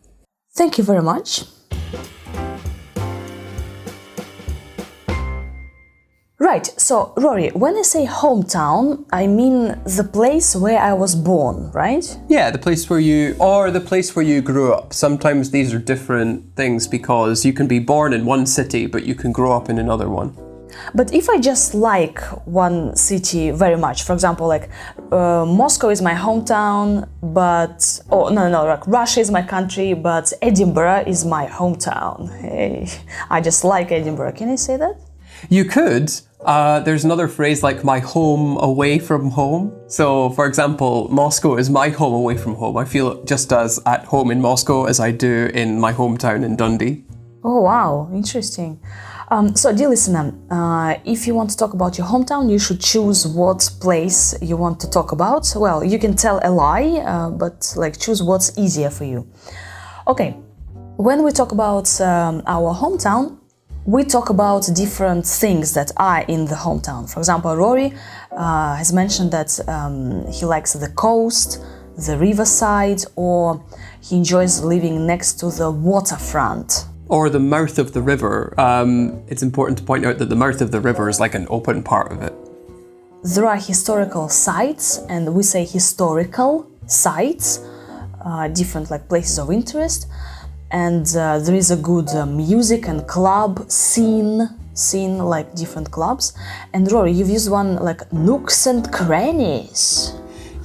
Thank 0.56 0.80
you 0.80 0.84
very 0.84 1.04
much. 1.04 1.44
Right, 6.44 6.66
so 6.78 7.14
Rory, 7.16 7.52
when 7.52 7.78
I 7.78 7.84
say 7.84 8.06
hometown, 8.06 9.06
I 9.14 9.28
mean 9.28 9.82
the 9.86 10.04
place 10.04 10.58
where 10.58 10.78
I 10.78 10.92
was 10.92 11.16
born, 11.16 11.72
right? 11.72 12.06
Yeah, 12.28 12.52
the 12.52 12.58
place 12.58 12.90
where 12.90 13.00
you, 13.00 13.38
or 13.40 13.72
the 13.72 13.80
place 13.80 14.14
where 14.14 14.26
you 14.26 14.42
grew 14.42 14.74
up. 14.74 14.92
Sometimes 14.92 15.52
these 15.52 15.74
are 15.74 15.80
different 15.80 16.54
things 16.58 16.86
because 16.86 17.46
you 17.46 17.54
can 17.54 17.70
be 17.70 17.80
born 17.80 18.12
in 18.12 18.26
one 18.26 18.46
city, 18.46 18.88
but 18.88 19.06
you 19.06 19.16
can 19.16 19.32
grow 19.32 19.54
up 19.54 19.70
in 19.70 19.80
another 19.80 20.10
one. 20.10 20.36
But 20.94 21.14
if 21.14 21.30
I 21.30 21.40
just 21.40 21.74
like 21.74 22.20
one 22.46 22.94
city 22.98 23.52
very 23.52 23.78
much, 23.78 24.04
for 24.04 24.12
example, 24.12 24.46
like 24.46 24.70
uh, 25.14 25.46
Moscow 25.46 25.88
is 25.92 26.02
my 26.02 26.14
hometown, 26.14 27.08
but 27.22 28.02
oh 28.10 28.28
no 28.28 28.50
no 28.50 28.66
like 28.66 28.86
Russia 28.86 29.22
is 29.22 29.32
my 29.32 29.44
country, 29.44 29.94
but 29.94 30.34
Edinburgh 30.42 31.06
is 31.08 31.24
my 31.24 31.48
hometown. 31.48 32.30
Hey, 32.42 32.90
I 33.30 33.40
just 33.40 33.64
like 33.64 33.94
Edinburgh. 33.94 34.34
Can 34.34 34.50
I 34.50 34.56
say 34.56 34.76
that? 34.76 34.98
You 35.50 35.66
could, 35.66 36.12
uh, 36.46 36.80
there's 36.82 37.06
another 37.06 37.28
phrase 37.28 37.64
like 37.64 37.84
my 37.84 38.00
home 38.00 38.58
away 38.58 39.00
from 39.00 39.30
home. 39.30 39.74
So, 39.88 40.30
for 40.32 40.46
example, 40.46 41.08
Moscow 41.10 41.56
is 41.56 41.70
my 41.70 41.90
home 41.90 42.14
away 42.14 42.38
from 42.38 42.56
home. 42.56 42.78
I 42.78 42.86
feel 42.86 43.24
just 43.24 43.52
as 43.54 43.80
at 43.86 44.06
home 44.06 44.32
in 44.32 44.42
Moscow 44.42 44.86
as 44.86 45.00
I 45.00 45.12
do 45.12 45.50
in 45.54 45.80
my 45.80 45.94
hometown 45.94 46.44
in 46.44 46.56
Dundee. 46.56 47.06
Oh, 47.44 47.62
wow, 47.62 48.10
interesting. 48.14 48.80
Um, 49.30 49.56
so, 49.56 49.74
dear 49.76 49.90
listener, 49.90 50.34
uh, 50.52 50.96
if 51.06 51.28
you 51.28 51.34
want 51.34 51.50
to 51.52 51.58
talk 51.58 51.74
about 51.74 51.98
your 51.98 52.08
hometown, 52.08 52.52
you 52.52 52.60
should 52.60 52.80
choose 52.80 53.26
what 53.26 53.70
place 53.80 54.36
you 54.42 54.58
want 54.58 54.80
to 54.82 54.90
talk 54.90 55.12
about. 55.12 55.52
Well, 55.56 55.84
you 55.84 55.98
can 55.98 56.16
tell 56.16 56.40
a 56.44 56.52
lie, 56.52 57.02
uh, 57.06 57.30
but 57.30 57.74
like 57.76 58.00
choose 58.00 58.22
what's 58.22 58.58
easier 58.58 58.90
for 58.90 59.06
you. 59.06 59.28
Okay, 60.08 60.38
when 60.98 61.24
we 61.24 61.32
talk 61.32 61.52
about 61.52 61.90
um, 62.02 62.44
our 62.46 62.76
hometown, 62.76 63.40
we 63.86 64.04
talk 64.06 64.30
about 64.30 64.70
different 64.74 65.26
things 65.26 65.74
that 65.74 65.92
are 65.98 66.22
in 66.22 66.46
the 66.46 66.56
hometown. 66.56 67.12
For 67.12 67.20
example, 67.20 67.56
Rory 67.56 67.94
uh, 68.32 68.76
has 68.76 68.94
mentioned 68.94 69.32
that 69.32 69.60
um, 69.68 70.26
he 70.32 70.46
likes 70.46 70.74
the 70.74 70.90
coast, 70.90 71.62
the 71.98 72.18
riverside, 72.18 73.04
or 73.16 73.64
he 74.02 74.18
enjoys 74.18 74.64
living 74.64 75.06
next 75.06 75.34
to 75.42 75.52
the 75.52 75.70
waterfront. 75.70 76.86
Or 77.10 77.30
the 77.30 77.40
mouth 77.40 77.78
of 77.78 77.92
the 77.92 78.02
river. 78.02 78.54
Um, 78.58 79.22
it's 79.28 79.44
important 79.44 79.78
to 79.80 79.84
point 79.84 80.06
out 80.06 80.18
that 80.20 80.30
the 80.30 80.36
mouth 80.36 80.62
of 80.62 80.72
the 80.72 80.80
river 80.80 81.10
is 81.10 81.20
like 81.20 81.36
an 81.36 81.46
open 81.50 81.84
part 81.84 82.12
of 82.12 82.22
it. 82.22 82.34
There 83.24 83.46
are 83.46 83.58
historical 83.58 84.30
sites, 84.30 85.00
and 85.10 85.34
we 85.36 85.44
say 85.44 85.66
historical 85.66 86.70
sites, 86.88 87.60
uh, 88.24 88.48
different 88.48 88.90
like 88.90 89.10
places 89.10 89.40
of 89.40 89.52
interest 89.52 90.08
and 90.74 91.16
uh, 91.16 91.40
there 91.40 91.56
is 91.56 91.72
a 91.72 91.78
good 91.78 92.10
uh, 92.10 92.26
music 92.26 92.88
and 92.88 93.08
club 93.08 93.70
scene 93.72 94.50
scene 94.74 95.20
like 95.20 95.54
different 95.56 95.90
clubs 95.92 96.34
and 96.74 96.92
rory 96.92 97.12
you've 97.12 97.30
used 97.30 97.50
one 97.50 97.76
like 97.78 98.12
nooks 98.12 98.66
and 98.68 98.92
crannies 98.92 100.14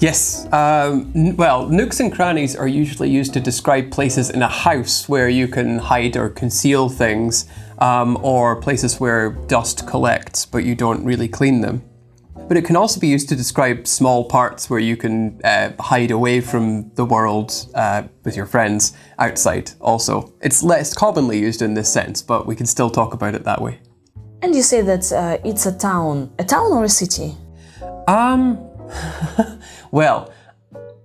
Yes. 0.00 0.46
Um, 0.52 1.34
well, 1.36 1.68
nooks 1.68 1.98
and 1.98 2.12
crannies 2.12 2.54
are 2.54 2.68
usually 2.68 3.10
used 3.10 3.32
to 3.32 3.40
describe 3.40 3.90
places 3.90 4.30
in 4.30 4.42
a 4.42 4.48
house 4.48 5.08
where 5.08 5.28
you 5.28 5.48
can 5.48 5.80
hide 5.80 6.16
or 6.16 6.28
conceal 6.28 6.88
things, 6.88 7.46
um, 7.78 8.18
or 8.22 8.56
places 8.56 9.00
where 9.00 9.30
dust 9.30 9.86
collects 9.86 10.46
but 10.46 10.64
you 10.64 10.74
don't 10.74 11.04
really 11.04 11.28
clean 11.28 11.60
them 11.60 11.82
but 12.48 12.56
it 12.56 12.64
can 12.64 12.76
also 12.76 12.98
be 12.98 13.06
used 13.06 13.28
to 13.28 13.36
describe 13.36 13.86
small 13.86 14.24
parts 14.24 14.70
where 14.70 14.80
you 14.80 14.96
can 14.96 15.38
uh, 15.44 15.70
hide 15.78 16.10
away 16.10 16.40
from 16.40 16.90
the 16.94 17.04
world 17.04 17.52
uh, 17.74 18.02
with 18.24 18.36
your 18.36 18.46
friends 18.46 18.94
outside, 19.18 19.70
also. 19.80 20.32
It's 20.40 20.62
less 20.62 20.94
commonly 20.94 21.38
used 21.38 21.60
in 21.60 21.74
this 21.74 21.92
sense, 21.92 22.22
but 22.22 22.46
we 22.46 22.56
can 22.56 22.64
still 22.64 22.88
talk 22.88 23.12
about 23.12 23.34
it 23.34 23.44
that 23.44 23.60
way. 23.60 23.80
And 24.40 24.54
you 24.54 24.62
say 24.62 24.80
that 24.80 25.12
uh, 25.12 25.38
it's 25.44 25.66
a 25.66 25.76
town. 25.76 26.32
A 26.38 26.44
town 26.44 26.72
or 26.72 26.84
a 26.84 26.88
city? 26.88 27.36
Um, 28.06 28.58
well, 29.90 30.32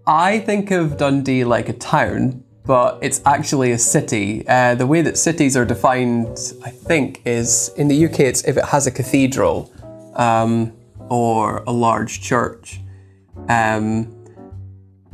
I 0.08 0.40
think 0.40 0.72
of 0.72 0.98
Dundee 0.98 1.44
like 1.44 1.68
a 1.68 1.74
town, 1.74 2.44
but 2.66 3.00
it's 3.02 3.22
actually 3.26 3.74
a 3.74 3.78
city. 3.78 4.48
Uh, 4.48 4.76
the 4.76 4.88
way 4.88 5.02
that 5.02 5.18
cities 5.18 5.58
are 5.58 5.66
defined, 5.66 6.54
I 6.64 6.70
think, 6.70 7.22
is 7.26 7.70
in 7.76 7.90
the 7.90 8.06
UK, 8.06 8.22
it's 8.22 8.44
if 8.46 8.56
it 8.56 8.66
has 8.66 8.88
a 8.88 8.92
cathedral. 8.92 9.74
Um, 10.16 10.72
or 11.14 11.64
a 11.68 11.72
large 11.72 12.14
church. 12.30 12.82
Um, 13.48 13.86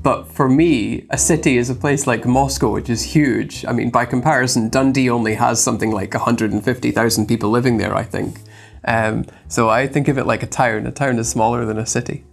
But 0.01 0.27
for 0.37 0.47
me, 0.47 1.05
a 1.09 1.17
city 1.17 1.57
is 1.57 1.69
a 1.69 1.75
place 1.75 2.07
like 2.07 2.25
Moscow, 2.25 2.69
which 2.71 2.89
is 2.89 3.01
huge. 3.15 3.65
I 3.69 3.73
mean, 3.73 3.89
by 3.91 4.05
comparison, 4.05 4.69
Dundee 4.69 5.09
only 5.09 5.35
has 5.35 5.61
something 5.61 5.91
like 5.91 6.13
150,000 6.13 7.27
people 7.27 7.49
living 7.49 7.79
there, 7.79 7.93
I 7.93 8.05
think. 8.15 8.39
Um, 8.85 9.25
so 9.49 9.61
I 9.79 9.87
think 9.87 10.07
of 10.07 10.17
it 10.17 10.25
like 10.25 10.41
a 10.41 10.47
town. 10.47 10.87
A 10.87 10.91
town 10.91 11.19
is 11.19 11.27
smaller 11.27 11.65
than 11.65 11.77
a 11.77 11.85
city. 11.85 12.23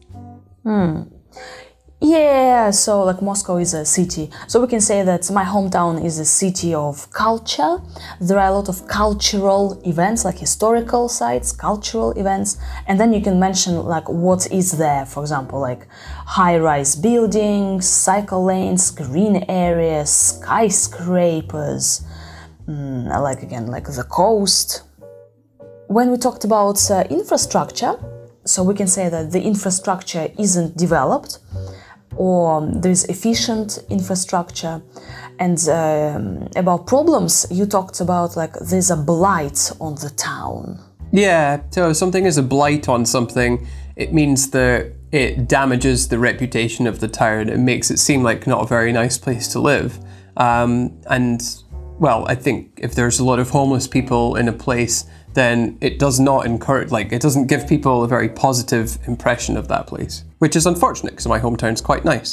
Yeah, 1.99 2.73
so 2.73 3.05
like 3.05 3.23
Moscow 3.23 3.57
is 3.57 3.73
a 3.73 3.87
city. 3.87 4.31
So 4.49 4.61
we 4.61 4.67
can 4.67 4.83
say 4.83 5.03
that 5.03 5.31
my 5.31 5.45
hometown 5.45 6.05
is 6.05 6.19
a 6.19 6.26
city 6.26 6.75
of 6.75 7.11
culture. 7.11 7.79
There 8.21 8.38
are 8.38 8.49
a 8.49 8.53
lot 8.53 8.69
of 8.69 8.87
cultural 8.87 9.81
events, 9.83 10.23
like 10.23 10.38
historical 10.38 11.09
sites, 11.09 11.53
cultural 11.53 12.11
events, 12.12 12.59
and 12.87 13.00
then 13.00 13.15
you 13.15 13.23
can 13.23 13.41
mention 13.41 13.83
like 13.83 14.11
what 14.11 14.47
is 14.53 14.73
there. 14.73 15.07
For 15.07 15.23
example, 15.23 15.59
like 15.59 15.88
high-rise 16.26 16.97
buildings, 16.97 17.88
cycle 17.88 18.45
lanes, 18.45 18.91
green 18.91 19.47
areas, 19.49 20.11
skyscrapers, 20.11 22.05
mm, 22.69 23.23
like 23.23 23.43
again 23.43 23.69
like 23.69 23.87
the 23.87 24.05
coast. 24.05 24.83
When 25.87 26.11
we 26.11 26.19
talked 26.19 26.45
about 26.45 26.79
uh, 26.91 27.05
infrastructure, 27.09 27.95
so 28.45 28.62
we 28.62 28.75
can 28.75 28.87
say 28.87 29.09
that 29.09 29.33
the 29.33 29.41
infrastructure 29.43 30.29
isn't 30.38 30.76
developed 30.76 31.38
or 32.16 32.66
there's 32.75 33.04
efficient 33.04 33.78
infrastructure 33.90 34.82
and 35.38 35.68
um, 35.68 36.49
about 36.56 36.87
problems 36.87 37.46
you 37.50 37.66
talked 37.66 38.00
about 38.00 38.37
like 38.37 38.52
there's 38.70 38.90
a 38.90 38.96
blight 38.96 39.70
on 39.80 39.94
the 39.96 40.11
town 40.16 40.78
Yeah, 41.12 41.62
so 41.70 41.92
something 41.92 42.26
is 42.26 42.37
a 42.38 42.42
blight 42.42 42.88
on 42.88 43.06
something, 43.06 43.66
it 43.96 44.12
means 44.12 44.50
that 44.50 44.92
it 45.12 45.49
damages 45.49 46.08
the 46.08 46.18
reputation 46.18 46.87
of 46.87 47.00
the 47.00 47.08
town. 47.08 47.49
It 47.49 47.58
makes 47.58 47.90
it 47.90 47.99
seem 47.99 48.23
like 48.23 48.46
not 48.46 48.62
a 48.62 48.66
very 48.66 48.92
nice 48.92 49.16
place 49.16 49.49
to 49.49 49.61
live. 49.61 49.99
Um, 50.37 51.00
and, 51.08 51.40
well, 51.99 52.26
I 52.28 52.35
think 52.35 52.78
if 52.82 52.94
there's 52.94 53.18
a 53.18 53.25
lot 53.25 53.38
of 53.38 53.49
homeless 53.50 53.87
people 53.87 54.37
in 54.37 54.49
a 54.49 54.52
place, 54.52 55.06
then 55.37 55.78
it 55.81 55.99
does 55.99 56.19
not 56.19 56.47
encourage, 56.47 56.90
like, 56.90 57.12
it 57.12 57.23
doesn't 57.23 57.47
give 57.47 57.62
people 57.69 58.02
a 58.02 58.09
very 58.09 58.28
positive 58.28 58.99
impression 59.07 59.57
of 59.57 59.69
that 59.69 59.87
place, 59.87 60.25
which 60.43 60.57
is 60.57 60.66
unfortunate 60.66 61.12
because 61.12 61.28
my 61.28 61.38
hometown's 61.38 61.83
quite 61.90 62.05
nice. 62.05 62.31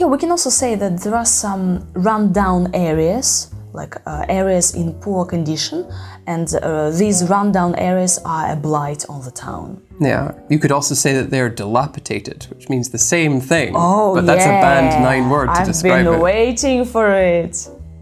yeah 0.00 0.08
we 0.14 0.18
can 0.18 0.30
also 0.30 0.50
say 0.50 0.74
that 0.82 0.92
there 1.02 1.14
are 1.14 1.30
some 1.44 1.64
rundown 2.10 2.62
areas 2.74 3.26
like 3.80 3.94
uh, 4.06 4.24
areas 4.40 4.74
in 4.74 4.92
poor 5.04 5.24
condition 5.34 5.78
and 6.26 6.48
uh, 6.54 6.90
these 6.90 7.18
rundown 7.34 7.72
areas 7.90 8.18
are 8.24 8.52
a 8.52 8.56
blight 8.56 9.02
on 9.08 9.18
the 9.24 9.30
town 9.46 9.68
Yeah, 10.00 10.32
you 10.52 10.58
could 10.58 10.72
also 10.72 10.94
say 10.94 11.12
that 11.18 11.30
they're 11.30 11.54
dilapidated, 11.62 12.38
which 12.50 12.68
means 12.68 12.86
the 12.90 12.98
same 12.98 13.40
thing. 13.40 13.70
Oh, 13.76 14.14
but 14.16 14.26
that's 14.26 14.44
a 14.44 14.56
band 14.66 14.86
yeah. 14.86 15.10
nine 15.10 15.24
word 15.30 15.46
to 15.46 15.52
I've 15.52 15.66
describe 15.66 16.04
been 16.04 16.20
waiting 16.20 16.84
for 16.84 17.08
it. 17.14 17.54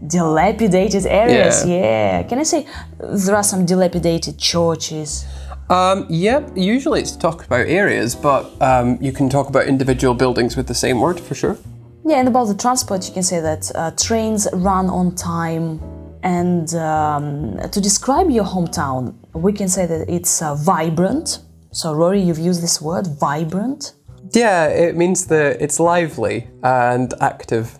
Dilapidated 0.07 1.05
areas, 1.05 1.65
Yeah. 1.65 1.75
yeah. 1.75 2.23
Can 2.23 2.39
I 2.39 2.43
say 2.43 2.65
there 2.99 3.35
are 3.35 3.43
some 3.43 3.65
dilapidated 3.65 4.37
churches? 4.37 5.25
Um, 5.69 6.05
yep, 6.09 6.51
usually 6.55 7.01
it's 7.01 7.15
talk 7.15 7.45
about 7.45 7.67
areas, 7.67 8.15
but 8.15 8.51
um, 8.61 8.97
you 9.01 9.11
can 9.11 9.29
talk 9.29 9.47
about 9.49 9.67
individual 9.67 10.13
buildings 10.13 10.57
with 10.57 10.67
the 10.67 10.75
same 10.75 10.99
word 10.99 11.19
for 11.19 11.35
sure. 11.35 11.57
Yeah, 12.05 12.17
and 12.19 12.27
about 12.27 12.47
the 12.47 12.55
transport, 12.55 13.07
you 13.07 13.13
can 13.13 13.23
say 13.23 13.39
that 13.39 13.71
uh, 13.75 13.91
trains 13.91 14.47
run 14.53 14.89
on 14.89 15.15
time. 15.15 15.79
And 16.21 16.73
um, 16.75 17.57
to 17.71 17.81
describe 17.81 18.29
your 18.29 18.45
hometown, 18.45 19.13
we 19.33 19.53
can 19.53 19.67
say 19.69 19.85
that 19.85 20.09
it's 20.09 20.41
uh, 20.41 20.55
vibrant. 20.55 21.39
So, 21.71 21.93
Rory, 21.93 22.21
you've 22.21 22.39
used 22.39 22.61
this 22.61 22.81
word, 22.81 23.07
vibrant. 23.19 23.93
Yeah, 24.31 24.67
it 24.67 24.95
means 24.95 25.27
that 25.27 25.61
it's 25.61 25.79
lively 25.79 26.47
and 26.61 27.13
active. 27.21 27.79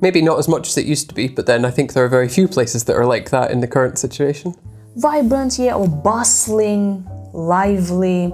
Maybe 0.00 0.22
not 0.22 0.38
as 0.38 0.48
much 0.48 0.68
as 0.68 0.78
it 0.78 0.86
used 0.86 1.08
to 1.10 1.14
be, 1.14 1.28
but 1.28 1.46
then 1.46 1.64
I 1.64 1.70
think 1.70 1.92
there 1.92 2.04
are 2.04 2.08
very 2.08 2.28
few 2.28 2.48
places 2.48 2.84
that 2.84 2.96
are 2.96 3.04
like 3.04 3.30
that 3.30 3.50
in 3.50 3.60
the 3.60 3.68
current 3.68 3.98
situation. 3.98 4.54
Vibrant, 4.96 5.58
yeah, 5.58 5.74
or 5.74 5.88
bustling, 5.88 7.06
lively. 7.32 8.32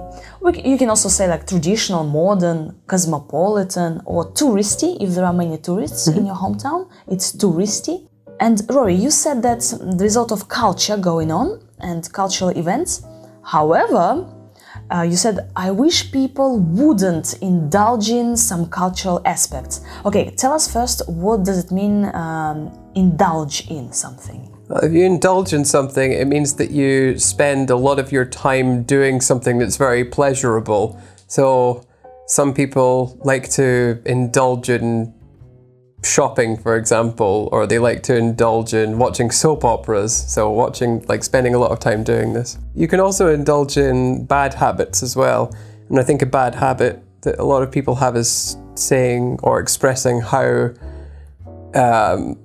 You 0.63 0.77
can 0.77 0.89
also 0.89 1.09
say 1.09 1.27
like 1.27 1.45
traditional, 1.45 2.03
modern, 2.03 2.75
cosmopolitan, 2.87 4.01
or 4.05 4.31
touristy 4.31 4.97
if 5.01 5.13
there 5.15 5.25
are 5.25 5.33
many 5.33 5.57
tourists 5.57 6.07
in 6.07 6.13
mm-hmm. 6.13 6.27
your 6.27 6.35
hometown. 6.35 6.89
It's 7.07 7.31
touristy. 7.31 8.07
And 8.39 8.61
Rory, 8.69 8.95
you 8.95 9.11
said 9.11 9.41
that 9.43 9.61
there's 9.97 10.15
a 10.15 10.21
lot 10.21 10.31
of 10.31 10.47
culture 10.47 10.97
going 10.97 11.31
on 11.31 11.61
and 11.79 12.11
cultural 12.13 12.51
events. 12.51 13.03
However, 13.43 14.25
uh, 14.89 15.01
you 15.01 15.15
said, 15.15 15.49
I 15.55 15.71
wish 15.71 16.11
people 16.11 16.59
wouldn't 16.59 17.37
indulge 17.41 18.09
in 18.09 18.37
some 18.37 18.67
cultural 18.69 19.21
aspects. 19.25 19.81
Okay, 20.05 20.31
tell 20.31 20.53
us 20.53 20.71
first, 20.71 21.07
what 21.09 21.43
does 21.43 21.63
it 21.63 21.71
mean 21.71 22.05
um, 22.15 22.71
indulge 22.95 23.69
in 23.69 23.91
something? 23.91 24.53
If 24.69 24.91
you 24.91 25.05
indulge 25.05 25.53
in 25.53 25.63
something, 25.65 26.11
it 26.11 26.27
means 26.27 26.55
that 26.55 26.71
you 26.71 27.17
spend 27.17 27.69
a 27.69 27.75
lot 27.75 27.99
of 27.99 28.11
your 28.11 28.25
time 28.25 28.83
doing 28.83 29.21
something 29.21 29.57
that's 29.59 29.77
very 29.77 30.03
pleasurable. 30.03 31.01
So, 31.27 31.85
some 32.27 32.53
people 32.53 33.17
like 33.23 33.49
to 33.51 34.01
indulge 34.05 34.69
in 34.69 35.13
shopping, 36.03 36.57
for 36.57 36.75
example, 36.75 37.49
or 37.51 37.65
they 37.65 37.79
like 37.79 38.03
to 38.03 38.15
indulge 38.15 38.73
in 38.73 38.99
watching 38.99 39.31
soap 39.31 39.65
operas. 39.65 40.15
So, 40.15 40.49
watching, 40.49 41.03
like 41.07 41.23
spending 41.23 41.53
a 41.53 41.59
lot 41.59 41.71
of 41.71 41.79
time 41.79 42.03
doing 42.03 42.33
this. 42.33 42.57
You 42.75 42.87
can 42.87 42.99
also 42.99 43.27
indulge 43.27 43.77
in 43.77 44.25
bad 44.25 44.53
habits 44.53 45.03
as 45.03 45.15
well. 45.15 45.53
And 45.89 45.99
I 45.99 46.03
think 46.03 46.21
a 46.21 46.25
bad 46.25 46.55
habit 46.55 47.03
that 47.21 47.39
a 47.39 47.43
lot 47.43 47.63
of 47.63 47.71
people 47.71 47.95
have 47.95 48.15
is 48.15 48.57
saying 48.75 49.39
or 49.43 49.59
expressing 49.59 50.21
how 50.21 50.69
um, 51.73 52.37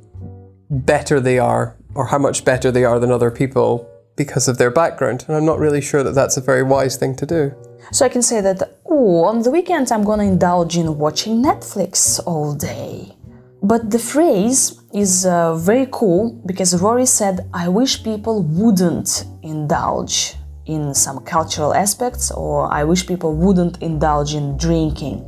better 0.71 1.21
they 1.21 1.39
are 1.39 1.77
or 1.95 2.07
how 2.07 2.19
much 2.19 2.45
better 2.45 2.71
they 2.71 2.85
are 2.85 2.99
than 2.99 3.11
other 3.11 3.31
people 3.31 3.89
because 4.17 4.49
of 4.49 4.59
their 4.59 4.71
background. 4.71 5.25
And 5.29 5.37
I'm 5.37 5.45
not 5.45 5.59
really 5.59 5.81
sure 5.81 6.03
that 6.03 6.15
that's 6.15 6.37
a 6.37 6.41
very 6.41 6.63
wise 6.63 6.97
thing 6.97 7.15
to 7.17 7.27
do. 7.27 7.55
So 7.91 8.07
I 8.07 8.09
can 8.09 8.23
say 8.23 8.41
that, 8.41 8.79
oh, 8.87 9.25
on 9.25 9.43
the 9.43 9.51
weekends 9.51 9.91
I'm 9.91 10.05
gonna 10.05 10.25
indulge 10.25 10.77
in 10.77 10.99
watching 10.99 11.43
Netflix 11.43 12.21
all 12.27 12.55
day. 12.55 13.17
But 13.63 13.91
the 13.91 13.99
phrase 13.99 14.83
is 14.93 15.25
uh, 15.25 15.55
very 15.55 15.87
cool 15.93 16.43
because 16.45 16.81
Rory 16.83 17.07
said, 17.07 17.49
I 17.55 17.69
wish 17.69 18.03
people 18.03 18.43
wouldn't 18.43 19.25
indulge 19.43 20.35
in 20.67 20.95
some 20.95 21.21
cultural 21.21 21.73
aspects, 21.73 22.33
or 22.33 22.73
I 22.73 22.83
wish 22.83 23.07
people 23.07 23.35
wouldn't 23.35 23.81
indulge 23.81 24.35
in 24.35 24.57
drinking. 24.57 25.25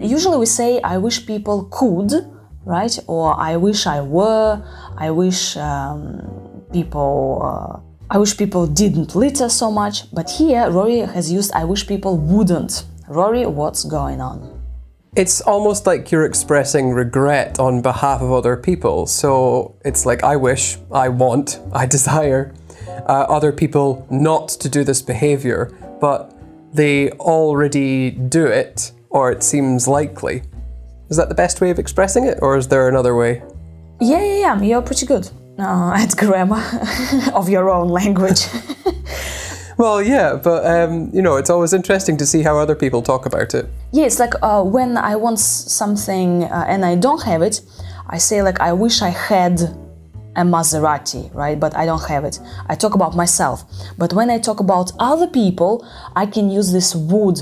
Usually 0.00 0.38
we 0.38 0.46
say, 0.46 0.80
I 0.82 0.98
wish 0.98 1.24
people 1.24 1.68
could, 1.70 2.12
right? 2.64 2.98
Or 3.06 3.38
I 3.38 3.56
wish 3.56 3.86
I 3.86 4.00
were, 4.00 4.62
I 4.96 5.10
wish 5.10 5.56
um, 5.56 6.64
people. 6.72 7.42
Uh, 7.42 7.80
I 8.10 8.18
wish 8.18 8.36
people 8.36 8.66
didn't 8.66 9.14
litter 9.14 9.48
so 9.48 9.70
much, 9.70 10.12
but 10.12 10.28
here 10.28 10.68
Rory 10.68 10.98
has 10.98 11.32
used 11.32 11.52
I 11.54 11.64
wish 11.64 11.86
people 11.86 12.18
wouldn't. 12.18 12.84
Rory, 13.08 13.46
what's 13.46 13.84
going 13.84 14.20
on? 14.20 14.61
It's 15.14 15.42
almost 15.42 15.86
like 15.86 16.10
you're 16.10 16.24
expressing 16.24 16.92
regret 16.92 17.58
on 17.60 17.82
behalf 17.82 18.22
of 18.22 18.32
other 18.32 18.56
people. 18.56 19.06
So 19.06 19.76
it's 19.84 20.06
like, 20.06 20.24
I 20.24 20.36
wish, 20.36 20.78
I 20.90 21.10
want, 21.10 21.60
I 21.74 21.84
desire 21.84 22.54
uh, 22.88 23.26
other 23.28 23.52
people 23.52 24.06
not 24.10 24.48
to 24.48 24.70
do 24.70 24.84
this 24.84 25.02
behavior, 25.02 25.70
but 26.00 26.34
they 26.72 27.10
already 27.10 28.10
do 28.10 28.46
it, 28.46 28.92
or 29.10 29.30
it 29.30 29.42
seems 29.42 29.86
likely. 29.86 30.44
Is 31.10 31.18
that 31.18 31.28
the 31.28 31.34
best 31.34 31.60
way 31.60 31.68
of 31.68 31.78
expressing 31.78 32.24
it, 32.24 32.38
or 32.40 32.56
is 32.56 32.68
there 32.68 32.88
another 32.88 33.14
way? 33.14 33.42
Yeah, 34.00 34.24
yeah, 34.24 34.38
yeah, 34.38 34.62
you're 34.62 34.80
pretty 34.80 35.04
good 35.04 35.30
uh, 35.58 35.92
at 35.94 36.16
grammar 36.16 36.64
of 37.34 37.50
your 37.50 37.68
own 37.68 37.88
language. 37.88 38.46
Well, 39.78 40.02
yeah, 40.02 40.34
but 40.34 40.66
um, 40.66 41.10
you 41.12 41.22
know, 41.22 41.36
it's 41.36 41.50
always 41.50 41.72
interesting 41.72 42.16
to 42.18 42.26
see 42.26 42.42
how 42.42 42.58
other 42.58 42.74
people 42.74 43.02
talk 43.02 43.26
about 43.26 43.54
it. 43.54 43.66
yeah, 43.92 44.04
it's 44.04 44.18
like 44.18 44.34
uh, 44.42 44.62
when 44.62 44.96
I 44.96 45.16
want 45.16 45.38
something 45.38 46.44
uh, 46.44 46.64
and 46.68 46.84
I 46.84 46.96
don't 46.96 47.22
have 47.22 47.42
it, 47.42 47.60
I 48.08 48.18
say 48.18 48.42
like 48.42 48.60
I 48.60 48.72
wish 48.72 49.02
I 49.02 49.10
had 49.10 49.60
a 50.34 50.42
Maserati, 50.42 51.32
right? 51.34 51.58
But 51.58 51.76
I 51.76 51.84
don't 51.84 52.02
have 52.08 52.24
it. 52.24 52.38
I 52.66 52.74
talk 52.74 52.94
about 52.94 53.14
myself. 53.14 53.64
But 53.98 54.12
when 54.12 54.30
I 54.30 54.38
talk 54.38 54.60
about 54.60 54.92
other 54.98 55.26
people, 55.26 55.86
I 56.16 56.26
can 56.26 56.50
use 56.50 56.72
this 56.72 56.94
would. 56.94 57.40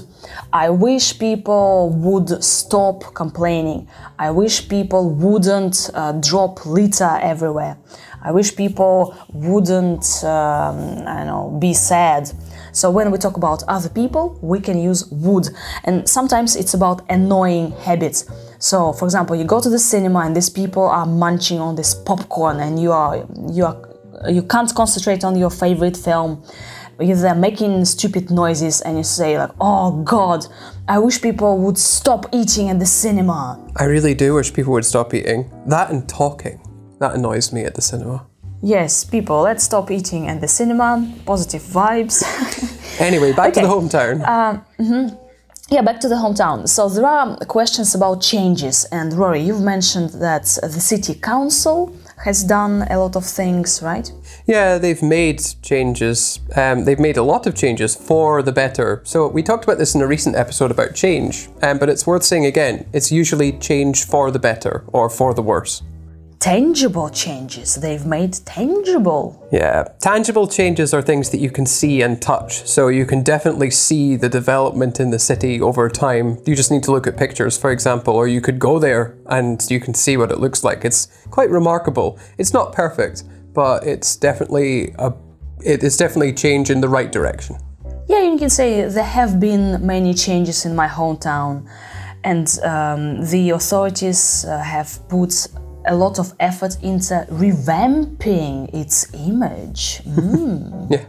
I 0.53 0.71
wish 0.71 1.19
people 1.19 1.91
would 1.91 2.43
stop 2.43 3.15
complaining. 3.15 3.89
I 4.19 4.31
wish 4.31 4.69
people 4.69 5.11
wouldn't 5.11 5.91
uh, 5.95 6.13
drop 6.13 6.67
litter 6.67 7.19
everywhere. 7.23 7.79
I 8.23 8.33
wish 8.33 8.55
people 8.55 9.17
wouldn't, 9.33 10.25
um, 10.25 11.07
I 11.07 11.25
know, 11.25 11.57
be 11.59 11.73
sad. 11.73 12.31
So 12.73 12.91
when 12.91 13.11
we 13.11 13.19
talk 13.19 13.37
about 13.37 13.63
other 13.67 13.89
people, 13.89 14.39
we 14.43 14.61
can 14.61 14.79
use 14.79 15.07
would. 15.11 15.49
And 15.85 16.09
sometimes 16.09 16.55
it's 16.55 16.75
about 16.75 17.03
annoying 17.09 17.73
habits. 17.73 18.27
So, 18.61 18.93
for 18.93 19.07
example, 19.07 19.35
you 19.35 19.45
go 19.45 19.59
to 19.59 19.71
the 19.71 19.79
cinema 19.79 20.21
and 20.21 20.37
these 20.37 20.51
people 20.51 20.83
are 20.85 21.07
munching 21.07 21.59
on 21.59 21.77
this 21.77 21.95
popcorn, 21.95 22.61
and 22.61 22.81
you 22.81 22.93
are 22.93 23.27
you 23.49 23.65
are 23.65 23.77
you 24.29 24.43
can't 24.43 24.73
concentrate 24.75 25.25
on 25.25 25.37
your 25.37 25.51
favorite 25.51 25.97
film. 25.97 26.45
they're 26.99 27.35
making 27.35 27.87
stupid 27.87 28.31
noises 28.31 28.83
and 28.83 28.99
you 28.99 29.05
say 29.05 29.39
like, 29.39 29.51
"Oh 29.59 30.03
God, 30.05 30.47
I 30.87 30.99
wish 30.99 31.23
people 31.23 31.57
would 31.59 31.79
stop 31.79 32.27
eating 32.33 32.69
at 32.69 32.79
the 32.79 32.87
cinema." 32.87 33.59
I 33.77 33.85
really 33.85 34.15
do 34.15 34.35
wish 34.35 34.53
people 34.53 34.75
would 34.75 34.85
stop 34.85 35.15
eating. 35.15 35.51
That 35.67 35.91
and 35.91 36.07
talking. 36.07 36.61
That 36.99 37.15
annoys 37.15 37.53
me 37.55 37.65
at 37.65 37.75
the 37.75 37.83
cinema. 37.83 38.27
Yes, 38.63 39.05
people, 39.05 39.41
let's 39.41 39.65
stop 39.65 39.91
eating 39.91 40.29
at 40.29 40.43
the 40.43 40.49
cinema. 40.49 41.11
Positive 41.25 41.63
vibes. 41.63 42.23
Anyway, 43.01 43.33
back 43.33 43.55
to 43.55 43.61
the 43.61 43.67
hometown. 43.67 44.27
Um, 44.29 44.65
mm-hmm. 44.79 45.30
Yeah, 45.71 45.83
back 45.83 46.01
to 46.01 46.09
the 46.09 46.17
hometown. 46.17 46.69
So 46.69 46.89
there 46.89 47.07
are 47.07 47.37
questions 47.47 47.95
about 47.95 48.21
changes, 48.21 48.87
and 48.91 49.13
Rory, 49.13 49.41
you've 49.41 49.63
mentioned 49.63 50.11
that 50.21 50.43
the 50.63 50.81
city 50.81 51.15
council 51.15 51.95
has 52.25 52.43
done 52.43 52.83
a 52.91 52.99
lot 52.99 53.15
of 53.15 53.25
things, 53.25 53.81
right? 53.81 54.13
Yeah, 54.47 54.79
they've 54.79 55.01
made 55.01 55.41
changes. 55.63 56.41
Um, 56.57 56.87
they've 56.87 56.99
made 56.99 57.17
a 57.17 57.23
lot 57.23 57.47
of 57.47 57.55
changes 57.55 57.95
for 57.95 58.43
the 58.43 58.51
better. 58.51 59.01
So 59.05 59.29
we 59.29 59.45
talked 59.45 59.63
about 59.63 59.79
this 59.79 59.95
in 59.95 60.01
a 60.01 60.09
recent 60.09 60.35
episode 60.35 60.73
about 60.73 60.97
change, 60.97 61.49
um, 61.63 61.79
but 61.79 61.89
it's 61.89 62.05
worth 62.05 62.25
saying 62.25 62.47
again. 62.47 62.87
It's 62.93 63.13
usually 63.13 63.53
change 63.53 64.05
for 64.05 64.33
the 64.33 64.41
better 64.41 64.83
or 64.89 65.09
for 65.09 65.35
the 65.35 65.43
worse. 65.43 65.83
Tangible 66.41 67.11
changes. 67.11 67.75
They've 67.75 68.07
made 68.07 68.33
tangible. 68.47 69.47
Yeah, 69.53 69.85
tangible 69.99 70.49
changes 70.49 70.95
are 70.95 71.03
things 71.03 71.29
that 71.31 71.39
you 71.39 71.51
can 71.51 71.67
see 71.67 72.01
and 72.01 72.21
touch. 72.21 72.67
So 72.67 72.89
you 72.89 73.05
can 73.05 73.23
definitely 73.23 73.71
see 73.71 74.17
the 74.17 74.31
development 74.31 75.01
in 75.01 75.11
the 75.11 75.19
city 75.19 75.61
over 75.61 75.91
time. 75.91 76.39
You 76.47 76.57
just 76.57 76.71
need 76.71 76.83
to 76.85 76.93
look 76.93 77.07
at 77.07 77.19
pictures, 77.19 77.59
for 77.59 77.71
example, 77.71 78.15
or 78.15 78.27
you 78.27 78.41
could 78.41 78.59
go 78.59 78.79
there 78.79 79.19
and 79.27 79.63
you 79.71 79.81
can 79.81 79.93
see 79.93 80.17
what 80.17 80.33
it 80.33 80.41
looks 80.41 80.65
like. 80.65 80.83
It's 80.83 81.09
quite 81.31 81.51
remarkable. 81.51 82.19
It's 82.39 82.55
not 82.55 82.73
perfect, 82.73 83.25
but 83.53 83.87
it's 83.87 84.17
definitely 84.17 84.95
a 84.99 85.13
it 85.63 85.83
is 85.83 85.99
definitely 85.99 86.33
change 86.33 86.71
in 86.71 86.81
the 86.81 86.89
right 86.89 87.13
direction. 87.13 87.59
Yeah, 88.09 88.23
you 88.23 88.39
can 88.39 88.49
say 88.49 88.89
there 88.89 89.05
have 89.05 89.39
been 89.39 89.87
many 89.87 90.15
changes 90.15 90.65
in 90.65 90.75
my 90.75 90.89
hometown, 90.89 91.69
and 92.25 92.59
um, 92.63 93.27
the 93.27 93.51
authorities 93.51 94.47
uh, 94.47 94.59
have 94.59 95.07
put 95.09 95.47
a 95.91 95.95
lot 95.95 96.19
of 96.19 96.33
effort 96.39 96.77
into 96.83 97.27
revamping 97.31 98.73
its 98.73 99.13
image. 99.15 100.03
Yeah. 100.91 101.05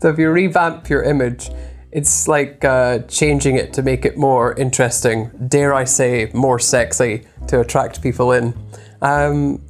So 0.00 0.08
if 0.08 0.18
you 0.18 0.30
revamp 0.30 0.88
your 0.88 1.02
image, 1.02 1.50
it's 1.92 2.28
like 2.28 2.64
uh, 2.64 3.00
changing 3.00 3.56
it 3.56 3.72
to 3.74 3.82
make 3.82 4.04
it 4.04 4.16
more 4.16 4.54
interesting, 4.54 5.30
dare 5.48 5.74
I 5.74 5.84
say, 5.84 6.30
more 6.32 6.58
sexy 6.58 7.26
to 7.48 7.60
attract 7.60 8.00
people 8.00 8.32
in. 8.32 8.54
Um, 9.02 9.60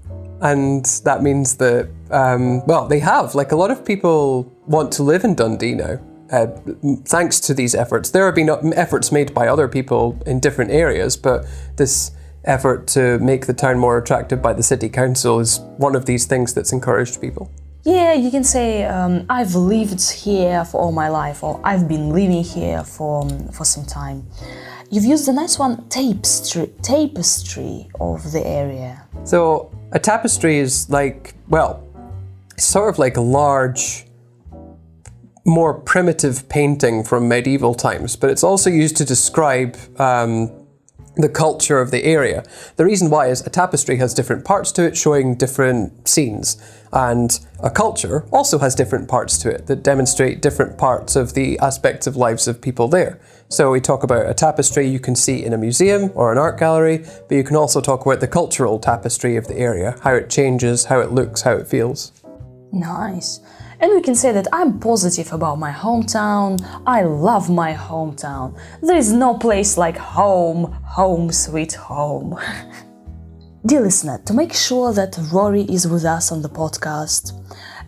and 0.40 0.84
that 1.04 1.22
means 1.22 1.56
that, 1.56 1.88
um, 2.10 2.64
well, 2.66 2.86
they 2.86 3.00
have. 3.00 3.34
Like 3.34 3.52
a 3.52 3.56
lot 3.56 3.70
of 3.70 3.84
people 3.84 4.52
want 4.66 4.92
to 4.92 5.02
live 5.02 5.24
in 5.24 5.34
Dundee 5.34 5.74
now. 5.74 5.98
Uh, 6.30 6.46
thanks 7.04 7.40
to 7.40 7.54
these 7.54 7.74
efforts, 7.74 8.10
there 8.10 8.26
have 8.26 8.34
been 8.34 8.50
efforts 8.74 9.10
made 9.10 9.34
by 9.34 9.48
other 9.48 9.66
people 9.66 10.22
in 10.26 10.38
different 10.38 10.70
areas, 10.70 11.16
but 11.16 11.44
this 11.76 12.12
effort 12.44 12.86
to 12.88 13.18
make 13.18 13.46
the 13.46 13.54
town 13.54 13.78
more 13.78 13.98
attractive 13.98 14.40
by 14.40 14.52
the 14.52 14.62
city 14.62 14.88
council 14.88 15.40
is 15.40 15.60
one 15.76 15.94
of 15.94 16.06
these 16.06 16.26
things 16.26 16.54
that's 16.54 16.72
encouraged 16.72 17.20
people. 17.20 17.50
Yeah, 17.84 18.12
you 18.12 18.30
can 18.30 18.44
say 18.44 18.84
um, 18.84 19.24
I've 19.30 19.54
lived 19.54 20.10
here 20.10 20.64
for 20.66 20.80
all 20.80 20.92
my 20.92 21.08
life, 21.08 21.42
or 21.42 21.60
I've 21.64 21.88
been 21.88 22.10
living 22.10 22.44
here 22.44 22.84
for 22.84 23.28
for 23.52 23.64
some 23.64 23.86
time. 23.86 24.26
You've 24.90 25.04
used 25.04 25.26
the 25.26 25.32
nice 25.32 25.58
one, 25.58 25.88
tapestry, 25.88 26.66
tapestry 26.82 27.88
of 28.00 28.32
the 28.32 28.44
area. 28.46 29.06
So 29.24 29.70
a 29.92 29.98
tapestry 29.98 30.58
is 30.58 30.90
like, 30.90 31.34
well, 31.48 31.86
sort 32.58 32.92
of 32.92 32.98
like 32.98 33.16
a 33.16 33.20
large, 33.20 34.04
more 35.46 35.74
primitive 35.74 36.48
painting 36.48 37.04
from 37.04 37.28
medieval 37.28 37.74
times, 37.74 38.16
but 38.16 38.30
it's 38.30 38.42
also 38.42 38.68
used 38.68 38.96
to 38.96 39.04
describe 39.04 39.76
um, 39.98 40.50
the 41.20 41.28
culture 41.28 41.80
of 41.80 41.90
the 41.90 42.04
area. 42.04 42.44
The 42.76 42.84
reason 42.84 43.10
why 43.10 43.28
is 43.28 43.46
a 43.46 43.50
tapestry 43.50 43.96
has 43.96 44.14
different 44.14 44.44
parts 44.44 44.72
to 44.72 44.86
it, 44.86 44.96
showing 44.96 45.34
different 45.34 46.08
scenes, 46.08 46.56
and 46.92 47.38
a 47.62 47.70
culture 47.70 48.24
also 48.32 48.58
has 48.58 48.74
different 48.74 49.08
parts 49.08 49.38
to 49.38 49.50
it 49.50 49.66
that 49.66 49.82
demonstrate 49.82 50.42
different 50.42 50.78
parts 50.78 51.14
of 51.16 51.34
the 51.34 51.58
aspects 51.60 52.06
of 52.06 52.16
lives 52.16 52.48
of 52.48 52.60
people 52.60 52.88
there. 52.88 53.20
So 53.48 53.70
we 53.70 53.80
talk 53.80 54.02
about 54.02 54.28
a 54.28 54.34
tapestry 54.34 54.86
you 54.86 55.00
can 55.00 55.16
see 55.16 55.44
in 55.44 55.52
a 55.52 55.58
museum 55.58 56.10
or 56.14 56.32
an 56.32 56.38
art 56.38 56.58
gallery, 56.58 56.98
but 57.28 57.34
you 57.34 57.44
can 57.44 57.56
also 57.56 57.80
talk 57.80 58.06
about 58.06 58.20
the 58.20 58.28
cultural 58.28 58.78
tapestry 58.78 59.36
of 59.36 59.46
the 59.48 59.56
area, 59.56 59.96
how 60.02 60.14
it 60.14 60.30
changes, 60.30 60.84
how 60.84 61.00
it 61.00 61.12
looks, 61.12 61.42
how 61.42 61.52
it 61.52 61.66
feels. 61.66 62.12
Nice. 62.72 63.40
And 63.80 63.94
we 63.94 64.02
can 64.02 64.14
say 64.14 64.30
that 64.32 64.46
I'm 64.52 64.78
positive 64.78 65.32
about 65.32 65.58
my 65.58 65.72
hometown. 65.72 66.60
I 66.86 67.02
love 67.02 67.48
my 67.48 67.72
hometown. 67.72 68.58
There 68.82 68.96
is 68.96 69.10
no 69.10 69.38
place 69.38 69.78
like 69.78 69.96
home, 69.96 70.72
home 70.84 71.32
sweet 71.32 71.72
home. 71.72 72.38
Dear 73.66 73.80
listener, 73.80 74.20
to 74.26 74.34
make 74.34 74.52
sure 74.52 74.92
that 74.92 75.18
Rory 75.32 75.62
is 75.62 75.88
with 75.88 76.04
us 76.04 76.30
on 76.30 76.42
the 76.42 76.48
podcast 76.48 77.32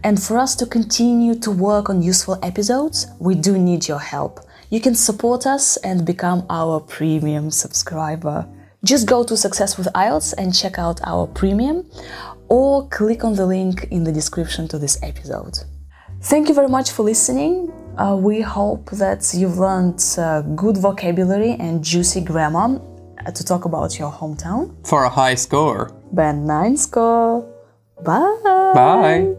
and 0.03 0.21
for 0.21 0.39
us 0.39 0.57
to 0.57 0.67
continue 0.67 1.35
to 1.41 1.51
work 1.51 1.91
on 1.91 2.03
useful 2.03 2.39
episodes, 2.43 3.07
we 3.21 3.35
do 3.35 3.59
need 3.59 3.87
your 3.87 4.01
help. 4.01 4.41
You 4.71 4.81
can 4.81 4.95
support 4.95 5.47
us 5.47 5.77
and 5.79 6.07
become 6.07 6.47
our 6.49 6.81
premium 6.81 7.51
subscriber. 7.51 8.49
Just 8.83 9.07
go 9.07 9.23
to 9.25 9.37
Success 9.37 9.77
with 9.77 9.89
IELTS 9.95 10.35
and 10.39 10.55
check 10.55 10.79
out 10.79 11.01
our 11.05 11.27
premium 11.27 11.89
or 12.49 12.89
click 12.89 13.25
on 13.25 13.35
the 13.35 13.47
link 13.47 13.89
in 13.91 14.05
the 14.05 14.13
description 14.13 14.67
to 14.69 14.79
this 14.79 14.99
episode. 15.03 15.59
Thank 16.25 16.49
you 16.49 16.55
very 16.55 16.69
much 16.69 16.93
for 16.93 17.03
listening. 17.03 17.73
Uh, 17.99 18.17
we 18.17 18.41
hope 18.41 18.91
that 18.93 19.35
you've 19.35 19.59
learned 19.59 20.01
uh, 20.17 20.43
good 20.55 20.77
vocabulary 20.77 21.57
and 21.59 21.83
juicy 21.83 22.21
grammar 22.21 22.81
uh, 23.27 23.31
to 23.33 23.45
talk 23.45 23.65
about 23.65 23.99
your 23.99 24.11
hometown. 24.13 24.73
For 24.87 25.03
a 25.03 25.09
high 25.09 25.35
score. 25.35 25.91
Band 26.13 26.47
9 26.47 26.77
score. 26.77 27.53
Bye. 28.05 28.41
Bye. 28.73 29.35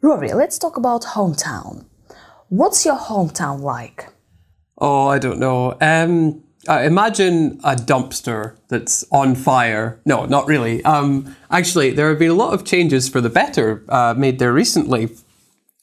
Rory, 0.00 0.32
let's 0.32 0.58
talk 0.58 0.78
about 0.78 1.02
hometown. 1.02 1.84
What's 2.48 2.86
your 2.86 2.96
hometown 2.96 3.60
like? 3.60 4.08
Oh, 4.78 5.08
I 5.08 5.18
don't 5.18 5.38
know. 5.38 5.76
Um, 5.82 6.42
uh, 6.68 6.80
imagine 6.80 7.60
a 7.64 7.74
dumpster 7.74 8.56
that's 8.68 9.04
on 9.10 9.34
fire. 9.34 10.00
No, 10.04 10.26
not 10.26 10.46
really. 10.46 10.84
Um, 10.84 11.34
actually, 11.50 11.90
there 11.90 12.08
have 12.10 12.18
been 12.18 12.30
a 12.30 12.34
lot 12.34 12.52
of 12.52 12.64
changes 12.64 13.08
for 13.08 13.20
the 13.20 13.30
better 13.30 13.84
uh, 13.88 14.14
made 14.16 14.38
there 14.38 14.52
recently. 14.52 15.10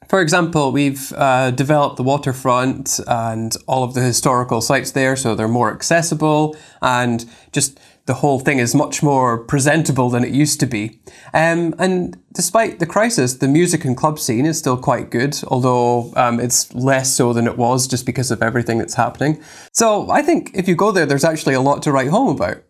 For 0.08 0.22
example, 0.22 0.72
we've 0.72 1.12
uh, 1.14 1.52
developed 1.52 1.98
the 1.98 2.04
waterfront 2.04 3.00
and 3.08 3.56
all 3.68 3.84
of 3.84 3.94
the 3.94 4.02
historical 4.02 4.62
sites 4.62 4.92
there, 4.92 5.16
so 5.16 5.36
they're 5.36 5.50
more 5.50 5.74
accessible 5.74 6.56
and 6.82 7.26
just 7.52 7.80
the 8.08 8.16
whole 8.16 8.40
thing 8.40 8.58
is 8.58 8.74
much 8.74 9.04
more 9.04 9.38
presentable 9.38 10.10
than 10.10 10.24
it 10.24 10.34
used 10.34 10.60
to 10.62 10.66
be. 10.66 11.00
Um, 11.34 11.76
and 11.78 12.18
despite 12.34 12.80
the 12.80 12.86
crisis, 12.86 13.36
the 13.36 13.50
music 13.50 13.84
and 13.84 13.96
club 13.96 14.18
scene 14.18 14.46
is 14.46 14.58
still 14.58 14.78
quite 14.78 15.12
good, 15.12 15.38
although 15.50 16.14
um, 16.16 16.40
it's 16.40 16.74
less 16.74 17.14
so 17.14 17.34
than 17.34 17.48
it 17.48 17.58
was 17.58 17.86
just 17.86 18.06
because 18.06 18.32
of 18.32 18.42
everything 18.42 18.78
that's 18.78 18.96
happening. 18.96 19.44
So 19.74 20.10
I 20.10 20.22
think 20.22 20.52
if 20.54 20.68
you 20.70 20.76
go 20.76 20.92
there, 20.92 21.06
there's 21.06 21.26
actually 21.26 21.54
a 21.54 21.62
lot 21.62 21.84
to 21.84 21.92
write 21.92 22.08
home 22.08 22.36
about. 22.36 22.64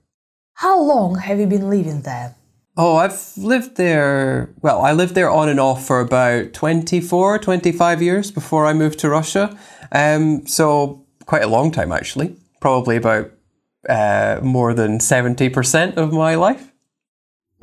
How 0.55 0.81
long 0.81 1.19
have 1.19 1.39
you 1.39 1.45
been 1.45 1.69
living 1.69 2.01
there? 2.01 2.35
Oh, 2.75 2.95
I've 2.95 3.21
lived 3.37 3.77
there. 3.77 4.49
Well, 4.61 4.81
I 4.81 4.91
lived 4.91 5.13
there 5.13 5.29
on 5.29 5.49
and 5.49 5.59
off 5.59 5.85
for 5.85 5.99
about 5.99 6.53
24, 6.53 7.39
25 7.39 8.01
years 8.01 8.31
before 8.31 8.65
I 8.65 8.73
moved 8.73 8.99
to 8.99 9.09
Russia. 9.09 9.55
Um, 9.91 10.47
so, 10.47 11.05
quite 11.25 11.43
a 11.43 11.47
long 11.47 11.71
time 11.71 11.91
actually. 11.91 12.35
Probably 12.59 12.95
about 12.95 13.31
uh, 13.87 14.39
more 14.43 14.73
than 14.73 14.99
70% 14.99 15.97
of 15.97 16.13
my 16.13 16.35
life. 16.35 16.71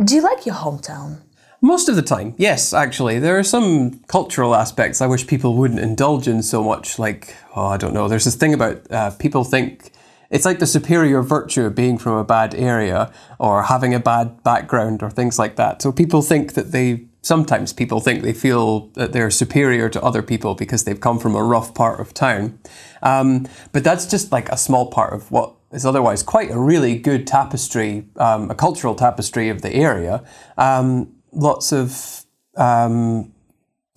Do 0.02 0.14
you 0.14 0.22
like 0.22 0.46
your 0.46 0.56
hometown? 0.56 1.20
Most 1.60 1.88
of 1.88 1.96
the 1.96 2.02
time, 2.02 2.34
yes, 2.36 2.74
actually. 2.74 3.18
There 3.18 3.38
are 3.38 3.44
some 3.44 4.00
cultural 4.08 4.54
aspects 4.54 5.00
I 5.00 5.06
wish 5.06 5.26
people 5.26 5.54
wouldn't 5.56 5.80
indulge 5.80 6.28
in 6.28 6.42
so 6.42 6.62
much. 6.62 6.98
Like, 6.98 7.36
oh, 7.56 7.66
I 7.66 7.78
don't 7.78 7.94
know, 7.94 8.06
there's 8.06 8.24
this 8.26 8.34
thing 8.34 8.52
about 8.52 8.90
uh, 8.90 9.10
people 9.12 9.44
think 9.44 9.92
it's 10.30 10.44
like 10.44 10.58
the 10.58 10.66
superior 10.66 11.22
virtue 11.22 11.62
of 11.62 11.74
being 11.74 11.96
from 11.96 12.14
a 12.14 12.24
bad 12.24 12.54
area 12.54 13.12
or 13.38 13.62
having 13.62 13.94
a 13.94 14.00
bad 14.00 14.42
background 14.42 15.02
or 15.02 15.10
things 15.10 15.38
like 15.38 15.56
that. 15.56 15.80
So 15.80 15.92
people 15.92 16.22
think 16.22 16.54
that 16.54 16.72
they, 16.72 17.04
sometimes 17.22 17.72
people 17.72 18.00
think 18.00 18.22
they 18.22 18.32
feel 18.32 18.88
that 18.94 19.12
they're 19.12 19.30
superior 19.30 19.88
to 19.90 20.02
other 20.02 20.22
people 20.22 20.54
because 20.54 20.84
they've 20.84 21.00
come 21.00 21.18
from 21.18 21.36
a 21.36 21.42
rough 21.42 21.72
part 21.72 22.00
of 22.00 22.12
town. 22.14 22.58
Um, 23.00 23.46
but 23.72 23.84
that's 23.84 24.06
just 24.06 24.32
like 24.32 24.48
a 24.48 24.56
small 24.56 24.90
part 24.90 25.12
of 25.12 25.30
what 25.30 25.54
is 25.74 25.84
otherwise 25.84 26.22
quite 26.22 26.50
a 26.50 26.58
really 26.58 26.96
good 26.96 27.26
tapestry, 27.26 28.06
um, 28.16 28.50
a 28.50 28.54
cultural 28.54 28.94
tapestry 28.94 29.48
of 29.48 29.62
the 29.62 29.74
area. 29.74 30.22
Um, 30.56 31.12
lots 31.32 31.72
of 31.72 32.24
um, 32.56 33.32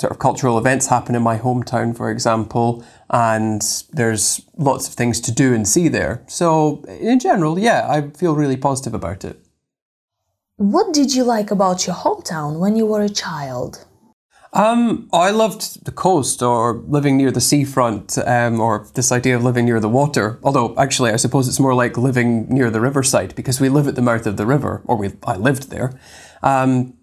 sort 0.01 0.11
of 0.11 0.19
cultural 0.19 0.57
events 0.57 0.87
happen 0.87 1.15
in 1.15 1.21
my 1.21 1.37
hometown, 1.37 1.95
for 1.95 2.11
example, 2.11 2.83
and 3.09 3.61
there's 3.93 4.41
lots 4.57 4.87
of 4.87 4.93
things 4.93 5.19
to 5.21 5.31
do 5.31 5.53
and 5.53 5.67
see 5.67 5.87
there. 5.87 6.23
So, 6.27 6.83
in 6.99 7.19
general, 7.19 7.57
yeah, 7.57 7.87
I 7.89 8.09
feel 8.09 8.35
really 8.35 8.57
positive 8.57 8.93
about 8.93 9.23
it. 9.23 9.39
What 10.57 10.93
did 10.93 11.13
you 11.13 11.23
like 11.23 11.51
about 11.51 11.85
your 11.85 11.95
hometown 11.95 12.59
when 12.59 12.75
you 12.75 12.85
were 12.85 13.01
a 13.01 13.09
child? 13.09 13.86
Um, 14.57 15.07
I 15.13 15.29
loved 15.29 15.85
the 15.85 15.91
coast 15.91 16.41
or 16.41 16.83
living 16.87 17.15
near 17.15 17.29
the 17.29 17.39
seafront 17.39 18.17
um, 18.17 18.59
or 18.59 18.87
this 18.95 19.11
idea 19.11 19.35
of 19.35 19.43
living 19.43 19.65
near 19.65 19.79
the 19.79 19.87
water. 19.87 20.39
Although, 20.41 20.75
actually, 20.77 21.11
I 21.11 21.17
suppose 21.17 21.47
it's 21.47 21.59
more 21.59 21.75
like 21.75 21.95
living 21.95 22.49
near 22.49 22.71
the 22.71 22.81
riverside 22.81 23.35
because 23.35 23.61
we 23.61 23.69
live 23.69 23.87
at 23.87 23.93
the 23.93 24.01
mouth 24.01 24.25
of 24.25 24.35
the 24.35 24.47
river, 24.47 24.81
or 24.85 24.95
we, 24.95 25.11
I 25.23 25.35
lived 25.35 25.69
there. 25.69 25.93
Um, 26.41 26.95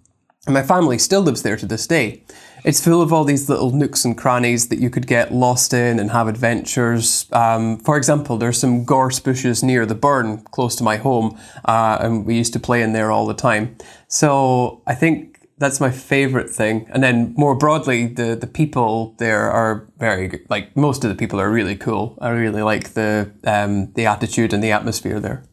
and 0.46 0.54
my 0.54 0.64
family 0.64 0.98
still 0.98 1.22
lives 1.22 1.42
there 1.42 1.56
to 1.56 1.64
this 1.64 1.86
day. 1.86 2.24
It's 2.64 2.84
full 2.84 3.00
of 3.00 3.12
all 3.12 3.24
these 3.24 3.48
little 3.48 3.70
nooks 3.70 4.04
and 4.04 4.18
crannies 4.18 4.68
that 4.68 4.80
you 4.80 4.90
could 4.90 5.06
get 5.06 5.32
lost 5.32 5.72
in 5.72 6.00
and 6.00 6.10
have 6.10 6.26
adventures. 6.26 7.26
Um, 7.32 7.78
for 7.78 7.96
example, 7.96 8.36
there's 8.36 8.58
some 8.58 8.84
gorse 8.84 9.20
bushes 9.20 9.62
near 9.62 9.86
the 9.86 9.94
burn 9.94 10.38
close 10.50 10.74
to 10.76 10.82
my 10.82 10.96
home, 10.96 11.38
uh, 11.66 11.98
and 12.00 12.26
we 12.26 12.36
used 12.36 12.52
to 12.54 12.60
play 12.60 12.82
in 12.82 12.94
there 12.94 13.12
all 13.12 13.26
the 13.26 13.34
time. 13.34 13.76
So 14.08 14.82
I 14.86 14.94
think 14.94 15.33
that's 15.64 15.80
my 15.80 15.90
favorite 15.90 16.50
thing. 16.50 16.86
And 16.90 17.02
then 17.02 17.34
more 17.36 17.54
broadly, 17.54 18.06
the 18.06 18.36
the 18.36 18.46
people 18.46 19.14
there 19.18 19.50
are 19.50 19.88
very 19.98 20.44
like 20.48 20.76
most 20.76 21.04
of 21.04 21.10
the 21.10 21.16
people 21.16 21.40
are 21.40 21.50
really 21.50 21.76
cool. 21.76 22.18
I 22.20 22.28
really 22.30 22.62
like 22.62 22.94
the 22.94 23.32
um, 23.44 23.92
the 23.94 24.06
attitude 24.06 24.52
and 24.52 24.62
the 24.62 24.72
atmosphere 24.72 25.20
there. 25.20 25.44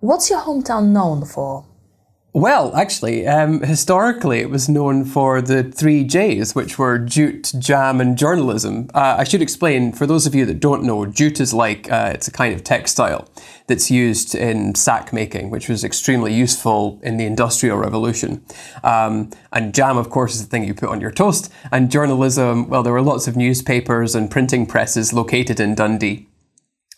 What's 0.00 0.30
your 0.30 0.40
hometown 0.40 0.88
known 0.88 1.24
for? 1.24 1.66
Well, 2.36 2.74
actually, 2.74 3.28
um, 3.28 3.60
historically, 3.60 4.40
it 4.40 4.50
was 4.50 4.68
known 4.68 5.04
for 5.04 5.40
the 5.40 5.62
three 5.62 6.02
J's, 6.02 6.52
which 6.52 6.80
were 6.80 6.98
jute, 6.98 7.52
jam, 7.60 8.00
and 8.00 8.18
journalism. 8.18 8.90
Uh, 8.92 9.14
I 9.18 9.22
should 9.22 9.40
explain 9.40 9.92
for 9.92 10.04
those 10.04 10.26
of 10.26 10.34
you 10.34 10.44
that 10.46 10.58
don't 10.58 10.82
know, 10.82 11.06
jute 11.06 11.38
is 11.38 11.54
like 11.54 11.88
uh, 11.92 12.10
it's 12.12 12.26
a 12.26 12.32
kind 12.32 12.52
of 12.52 12.64
textile 12.64 13.28
that's 13.68 13.88
used 13.88 14.34
in 14.34 14.74
sack 14.74 15.12
making, 15.12 15.50
which 15.50 15.68
was 15.68 15.84
extremely 15.84 16.34
useful 16.34 16.98
in 17.04 17.18
the 17.18 17.24
Industrial 17.24 17.76
Revolution. 17.78 18.44
Um, 18.82 19.30
and 19.52 19.72
jam, 19.72 19.96
of 19.96 20.10
course, 20.10 20.34
is 20.34 20.42
the 20.42 20.50
thing 20.50 20.64
you 20.64 20.74
put 20.74 20.88
on 20.88 21.00
your 21.00 21.12
toast. 21.12 21.52
And 21.70 21.88
journalism, 21.88 22.68
well, 22.68 22.82
there 22.82 22.92
were 22.92 23.00
lots 23.00 23.28
of 23.28 23.36
newspapers 23.36 24.16
and 24.16 24.28
printing 24.28 24.66
presses 24.66 25.12
located 25.12 25.60
in 25.60 25.76
Dundee. 25.76 26.26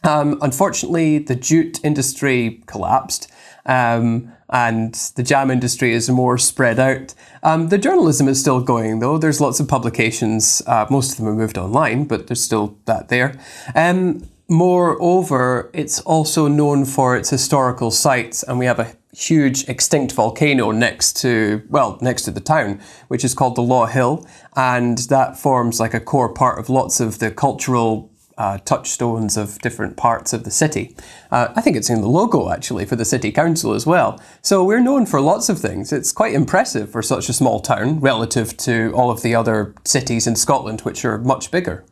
Um, 0.02 0.38
unfortunately, 0.40 1.18
the 1.18 1.36
jute 1.36 1.78
industry 1.84 2.62
collapsed. 2.66 3.30
Um, 3.66 4.32
and 4.50 4.94
the 5.16 5.22
jam 5.22 5.50
industry 5.50 5.92
is 5.92 6.08
more 6.08 6.38
spread 6.38 6.78
out. 6.78 7.14
Um, 7.42 7.68
the 7.68 7.78
journalism 7.78 8.28
is 8.28 8.40
still 8.40 8.60
going 8.60 9.00
though. 9.00 9.18
There's 9.18 9.40
lots 9.40 9.60
of 9.60 9.68
publications. 9.68 10.62
Uh, 10.66 10.86
most 10.90 11.12
of 11.12 11.16
them 11.18 11.26
have 11.26 11.36
moved 11.36 11.58
online, 11.58 12.04
but 12.04 12.26
there's 12.26 12.42
still 12.42 12.78
that 12.84 13.08
there. 13.08 13.38
Um, 13.74 14.28
moreover, 14.48 15.70
it's 15.72 16.00
also 16.00 16.48
known 16.48 16.84
for 16.84 17.16
its 17.16 17.30
historical 17.30 17.90
sites, 17.90 18.42
and 18.42 18.58
we 18.58 18.66
have 18.66 18.78
a 18.78 18.92
huge 19.12 19.66
extinct 19.68 20.12
volcano 20.12 20.70
next 20.70 21.16
to 21.16 21.62
well 21.70 21.98
next 22.00 22.22
to 22.22 22.30
the 22.30 22.40
town, 22.40 22.80
which 23.08 23.24
is 23.24 23.34
called 23.34 23.56
the 23.56 23.62
Law 23.62 23.86
Hill, 23.86 24.26
and 24.54 24.98
that 25.08 25.38
forms 25.38 25.80
like 25.80 25.94
a 25.94 26.00
core 26.00 26.32
part 26.32 26.58
of 26.58 26.68
lots 26.68 27.00
of 27.00 27.18
the 27.18 27.30
cultural 27.30 28.12
uh, 28.38 28.58
touchstones 28.58 29.36
of 29.36 29.58
different 29.60 29.96
parts 29.96 30.32
of 30.32 30.44
the 30.44 30.50
city. 30.50 30.94
Uh, 31.30 31.48
I 31.56 31.60
think 31.60 31.76
it's 31.76 31.90
in 31.90 32.00
the 32.00 32.08
logo 32.08 32.50
actually 32.50 32.84
for 32.84 32.96
the 32.96 33.04
city 33.04 33.32
council 33.32 33.72
as 33.72 33.86
well. 33.86 34.20
So 34.42 34.64
we're 34.64 34.80
known 34.80 35.06
for 35.06 35.20
lots 35.20 35.48
of 35.48 35.58
things. 35.58 35.92
It's 35.92 36.12
quite 36.12 36.34
impressive 36.34 36.90
for 36.90 37.02
such 37.02 37.28
a 37.28 37.32
small 37.32 37.60
town 37.60 38.00
relative 38.00 38.56
to 38.58 38.92
all 38.94 39.10
of 39.10 39.22
the 39.22 39.34
other 39.34 39.74
cities 39.84 40.26
in 40.26 40.36
Scotland, 40.36 40.82
which 40.82 41.04
are 41.04 41.18
much 41.18 41.50
bigger. 41.50 41.84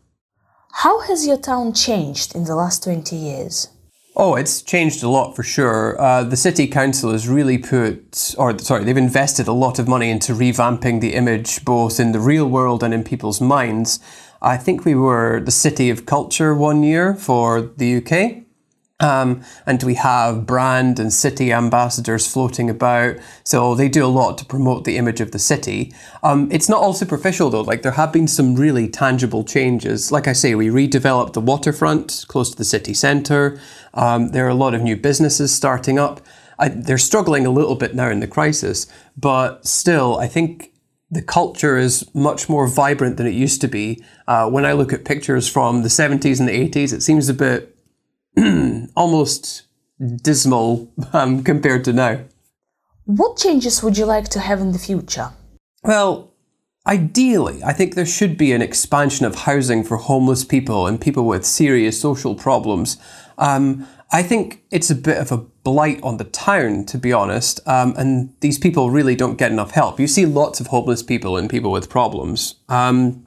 How 0.73 1.01
has 1.03 1.27
your 1.27 1.39
town 1.39 1.73
changed 1.73 2.35
in 2.35 2.45
the 2.45 2.57
last 2.57 2.83
20 2.83 3.15
years? 3.15 3.69
Oh, 4.17 4.37
it's 4.37 4.63
changed 4.63 5.03
a 5.03 5.09
lot 5.09 5.35
for 5.35 5.43
sure. 5.43 6.01
Uh, 6.01 6.23
the 6.23 6.37
city 6.37 6.69
council 6.69 7.11
has 7.11 7.27
really 7.29 7.59
put, 7.59 8.33
or 8.39 8.57
sorry, 8.61 8.85
they've 8.85 8.97
invested 8.97 9.49
a 9.49 9.53
lot 9.53 9.81
of 9.81 9.89
money 9.89 10.09
into 10.09 10.33
revamping 10.33 11.01
the 11.01 11.15
image 11.15 11.65
both 11.65 11.99
in 11.99 12.13
the 12.13 12.21
real 12.21 12.47
world 12.47 12.85
and 12.85 12.95
in 12.95 13.03
people's 13.03 13.41
minds. 13.41 13.99
I 14.45 14.59
think 14.59 14.85
we 14.85 14.95
were 14.95 15.41
the 15.41 15.51
City 15.51 15.89
of 15.89 16.05
Culture 16.05 16.55
one 16.55 16.83
year 16.83 17.15
for 17.15 17.63
the 17.63 17.97
UK. 17.97 18.45
Um, 19.01 19.43
and 19.67 19.83
we 19.83 19.95
have 19.95 20.47
brand 20.47 21.01
and 21.01 21.13
city 21.13 21.53
ambassadors 21.53 22.31
floating 22.31 22.71
about. 22.71 23.17
So 23.43 23.75
they 23.75 23.89
do 23.89 24.05
a 24.05 24.07
lot 24.07 24.39
to 24.39 24.45
promote 24.45 24.85
the 24.85 24.99
image 24.99 25.21
of 25.21 25.33
the 25.33 25.39
city. 25.39 25.93
Um, 26.23 26.49
it's 26.53 26.69
not 26.69 26.81
all 26.81 26.93
superficial 26.93 27.51
though. 27.51 27.63
Like 27.63 27.83
there 27.83 27.93
have 27.93 28.13
been 28.13 28.29
some 28.29 28.55
really 28.55 28.87
tangible 28.89 29.45
changes. 29.45 30.13
Like 30.13 30.29
I 30.29 30.33
say, 30.33 30.55
we 30.55 30.69
redeveloped 30.69 31.33
the 31.33 31.41
waterfront 31.41 32.25
close 32.29 32.51
to 32.51 32.57
the 32.57 32.65
city 32.65 32.95
centre. 32.95 33.59
Um, 33.95 34.29
there 34.29 34.47
are 34.47 34.51
a 34.51 34.55
lot 34.55 34.75
of 34.75 34.83
new 34.83 34.97
businesses 34.97 35.53
starting 35.53 35.99
up. 35.99 36.21
I, 36.59 36.69
they're 36.69 36.99
struggling 36.99 37.47
a 37.47 37.51
little 37.51 37.75
bit 37.75 37.95
now 37.95 38.11
in 38.11 38.21
the 38.21 38.29
crisis, 38.29 38.87
but 39.17 39.67
still, 39.67 40.19
I 40.19 40.29
think 40.29 40.71
the 41.15 41.23
culture 41.23 41.79
is 41.79 42.05
much 42.15 42.49
more 42.49 42.67
vibrant 42.67 43.17
than 43.17 43.27
it 43.27 43.35
used 43.35 43.61
to 43.61 43.69
be. 43.69 44.03
Uh, 44.27 44.51
when 44.51 44.67
I 44.67 44.73
look 44.73 44.93
at 44.93 45.05
pictures 45.05 45.49
from 45.49 45.83
the 45.83 45.89
70s 45.89 46.41
and 46.41 46.49
the 46.49 46.69
80s, 46.69 46.93
it 46.93 47.03
seems 47.03 47.29
a 47.29 47.35
bit 47.35 47.77
almost 48.97 49.63
dismal 50.23 50.93
um, 51.13 51.43
compared 51.45 51.85
to 51.85 51.93
now. 51.93 52.21
What 53.05 53.37
changes 53.37 53.83
would 53.83 53.97
you 53.97 54.07
like 54.07 54.29
to 54.31 54.41
have 54.41 54.61
in 54.61 54.73
the 54.73 54.79
future? 54.79 55.31
Well, 55.83 56.33
ideally, 56.87 57.63
I 57.63 57.73
think 57.73 57.95
there 57.95 58.07
should 58.07 58.37
be 58.37 58.53
an 58.53 58.63
expansion 58.63 59.25
of 59.25 59.35
housing 59.35 59.85
for 59.85 59.99
homeless 59.99 60.45
people 60.45 60.87
and 60.87 61.01
people 61.01 61.27
with 61.27 61.45
serious 61.45 62.01
social 62.01 62.35
problems. 62.35 62.97
Um, 63.39 63.87
I 64.15 64.23
think 64.23 64.63
it's 64.71 64.91
a 64.91 64.95
bit 64.95 65.19
of 65.19 65.33
a 65.33 65.39
blight 65.39 66.01
on 66.05 66.19
the 66.19 66.25
town, 66.25 66.85
to 66.85 66.99
be 66.99 67.13
honest, 67.13 67.59
um, 67.67 67.95
and 67.97 68.33
these 68.39 68.61
people 68.61 68.89
really 68.91 69.17
don't 69.17 69.37
get 69.37 69.51
enough 69.51 69.73
help. 69.73 69.99
You 69.99 70.07
see 70.07 70.25
lots 70.25 70.61
of 70.61 70.69
homeless 70.69 71.03
people 71.03 71.37
and 71.37 71.51
people 71.51 71.73
with 71.73 71.91
problems. 71.91 72.55
Um, 72.69 73.27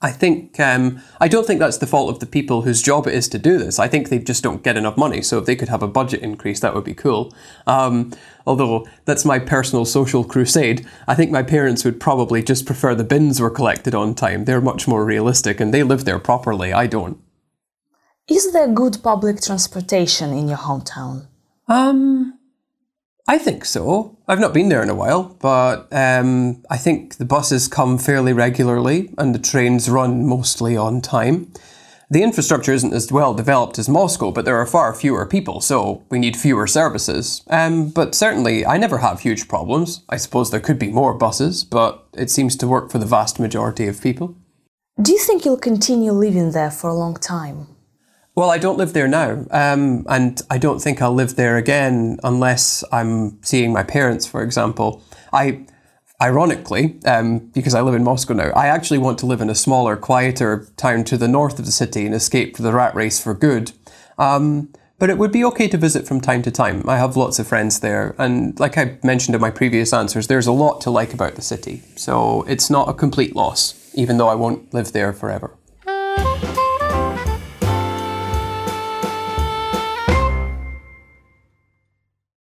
I 0.00 0.10
think 0.10 0.58
um, 0.58 1.02
I 1.20 1.28
don't 1.28 1.46
think 1.46 1.60
that's 1.60 1.76
the 1.76 1.86
fault 1.86 2.08
of 2.08 2.18
the 2.18 2.24
people 2.24 2.62
whose 2.62 2.80
job 2.80 3.06
it 3.06 3.12
is 3.12 3.28
to 3.28 3.38
do 3.38 3.58
this. 3.58 3.78
I 3.78 3.88
think 3.88 4.08
they 4.08 4.18
just 4.18 4.42
don't 4.42 4.62
get 4.62 4.78
enough 4.78 4.96
money. 4.96 5.20
So 5.20 5.36
if 5.36 5.44
they 5.44 5.54
could 5.54 5.68
have 5.68 5.82
a 5.82 5.88
budget 5.88 6.22
increase, 6.22 6.60
that 6.60 6.74
would 6.74 6.84
be 6.84 6.94
cool. 6.94 7.34
Um, 7.66 8.14
although 8.46 8.88
that's 9.04 9.26
my 9.26 9.38
personal 9.38 9.84
social 9.84 10.24
crusade. 10.24 10.86
I 11.06 11.14
think 11.14 11.30
my 11.30 11.42
parents 11.42 11.84
would 11.84 12.00
probably 12.00 12.42
just 12.42 12.64
prefer 12.64 12.94
the 12.94 13.04
bins 13.04 13.38
were 13.38 13.50
collected 13.50 13.94
on 13.94 14.14
time. 14.14 14.46
They're 14.46 14.62
much 14.62 14.88
more 14.88 15.04
realistic 15.04 15.60
and 15.60 15.74
they 15.74 15.82
live 15.82 16.06
there 16.06 16.18
properly. 16.18 16.72
I 16.72 16.86
don't. 16.86 17.18
Is 18.30 18.52
there 18.52 18.68
good 18.68 19.02
public 19.02 19.42
transportation 19.42 20.32
in 20.32 20.46
your 20.46 20.58
hometown? 20.58 21.26
Um, 21.66 22.38
I 23.26 23.38
think 23.38 23.64
so. 23.64 24.18
I've 24.28 24.38
not 24.38 24.54
been 24.54 24.68
there 24.68 24.84
in 24.84 24.88
a 24.88 24.94
while, 24.94 25.36
but 25.40 25.88
um, 25.92 26.62
I 26.70 26.76
think 26.76 27.16
the 27.16 27.24
buses 27.24 27.66
come 27.66 27.98
fairly 27.98 28.32
regularly 28.32 29.12
and 29.18 29.34
the 29.34 29.40
trains 29.40 29.90
run 29.90 30.24
mostly 30.26 30.76
on 30.76 31.00
time. 31.00 31.52
The 32.08 32.22
infrastructure 32.22 32.72
isn't 32.72 32.94
as 32.94 33.10
well 33.10 33.34
developed 33.34 33.80
as 33.80 33.88
Moscow, 33.88 34.30
but 34.30 34.44
there 34.44 34.58
are 34.58 34.66
far 34.66 34.94
fewer 34.94 35.26
people, 35.26 35.60
so 35.60 36.04
we 36.08 36.20
need 36.20 36.36
fewer 36.36 36.68
services. 36.68 37.42
Um, 37.50 37.90
but 37.90 38.14
certainly, 38.14 38.64
I 38.64 38.78
never 38.78 38.98
have 38.98 39.20
huge 39.20 39.48
problems. 39.48 40.04
I 40.08 40.16
suppose 40.18 40.52
there 40.52 40.60
could 40.60 40.78
be 40.78 40.92
more 40.92 41.14
buses, 41.14 41.64
but 41.64 42.06
it 42.14 42.30
seems 42.30 42.54
to 42.56 42.68
work 42.68 42.92
for 42.92 42.98
the 42.98 43.06
vast 43.06 43.40
majority 43.40 43.88
of 43.88 44.00
people. 44.00 44.36
Do 45.02 45.10
you 45.12 45.18
think 45.18 45.44
you'll 45.44 45.56
continue 45.56 46.12
living 46.12 46.52
there 46.52 46.70
for 46.70 46.90
a 46.90 46.94
long 46.94 47.16
time? 47.16 47.66
Well, 48.40 48.50
I 48.50 48.56
don't 48.56 48.78
live 48.78 48.94
there 48.94 49.06
now, 49.06 49.44
um, 49.50 50.06
and 50.08 50.40
I 50.48 50.56
don't 50.56 50.80
think 50.80 51.02
I'll 51.02 51.12
live 51.12 51.36
there 51.36 51.58
again 51.58 52.18
unless 52.24 52.82
I'm 52.90 53.36
seeing 53.42 53.70
my 53.70 53.82
parents, 53.82 54.26
for 54.26 54.42
example. 54.42 55.02
I, 55.30 55.66
ironically, 56.22 56.98
um, 57.04 57.40
because 57.52 57.74
I 57.74 57.82
live 57.82 57.94
in 57.94 58.02
Moscow 58.02 58.32
now, 58.32 58.50
I 58.56 58.68
actually 58.68 58.96
want 58.96 59.18
to 59.18 59.26
live 59.26 59.42
in 59.42 59.50
a 59.50 59.54
smaller, 59.54 59.94
quieter 59.94 60.66
town 60.78 61.04
to 61.04 61.18
the 61.18 61.28
north 61.28 61.58
of 61.58 61.66
the 61.66 61.70
city 61.70 62.06
and 62.06 62.14
escape 62.14 62.56
the 62.56 62.72
rat 62.72 62.94
race 62.94 63.22
for 63.22 63.34
good. 63.34 63.72
Um, 64.16 64.72
but 64.98 65.10
it 65.10 65.18
would 65.18 65.32
be 65.32 65.44
okay 65.44 65.68
to 65.68 65.76
visit 65.76 66.08
from 66.08 66.22
time 66.22 66.40
to 66.40 66.50
time. 66.50 66.88
I 66.88 66.96
have 66.96 67.18
lots 67.18 67.38
of 67.38 67.46
friends 67.46 67.80
there, 67.80 68.14
and 68.16 68.58
like 68.58 68.78
I 68.78 68.96
mentioned 69.04 69.34
in 69.34 69.42
my 69.42 69.50
previous 69.50 69.92
answers, 69.92 70.28
there's 70.28 70.46
a 70.46 70.52
lot 70.52 70.80
to 70.80 70.90
like 70.90 71.12
about 71.12 71.34
the 71.34 71.42
city. 71.42 71.82
So 71.94 72.44
it's 72.48 72.70
not 72.70 72.88
a 72.88 72.94
complete 72.94 73.36
loss, 73.36 73.74
even 73.92 74.16
though 74.16 74.28
I 74.28 74.34
won't 74.34 74.72
live 74.72 74.92
there 74.92 75.12
forever. 75.12 75.58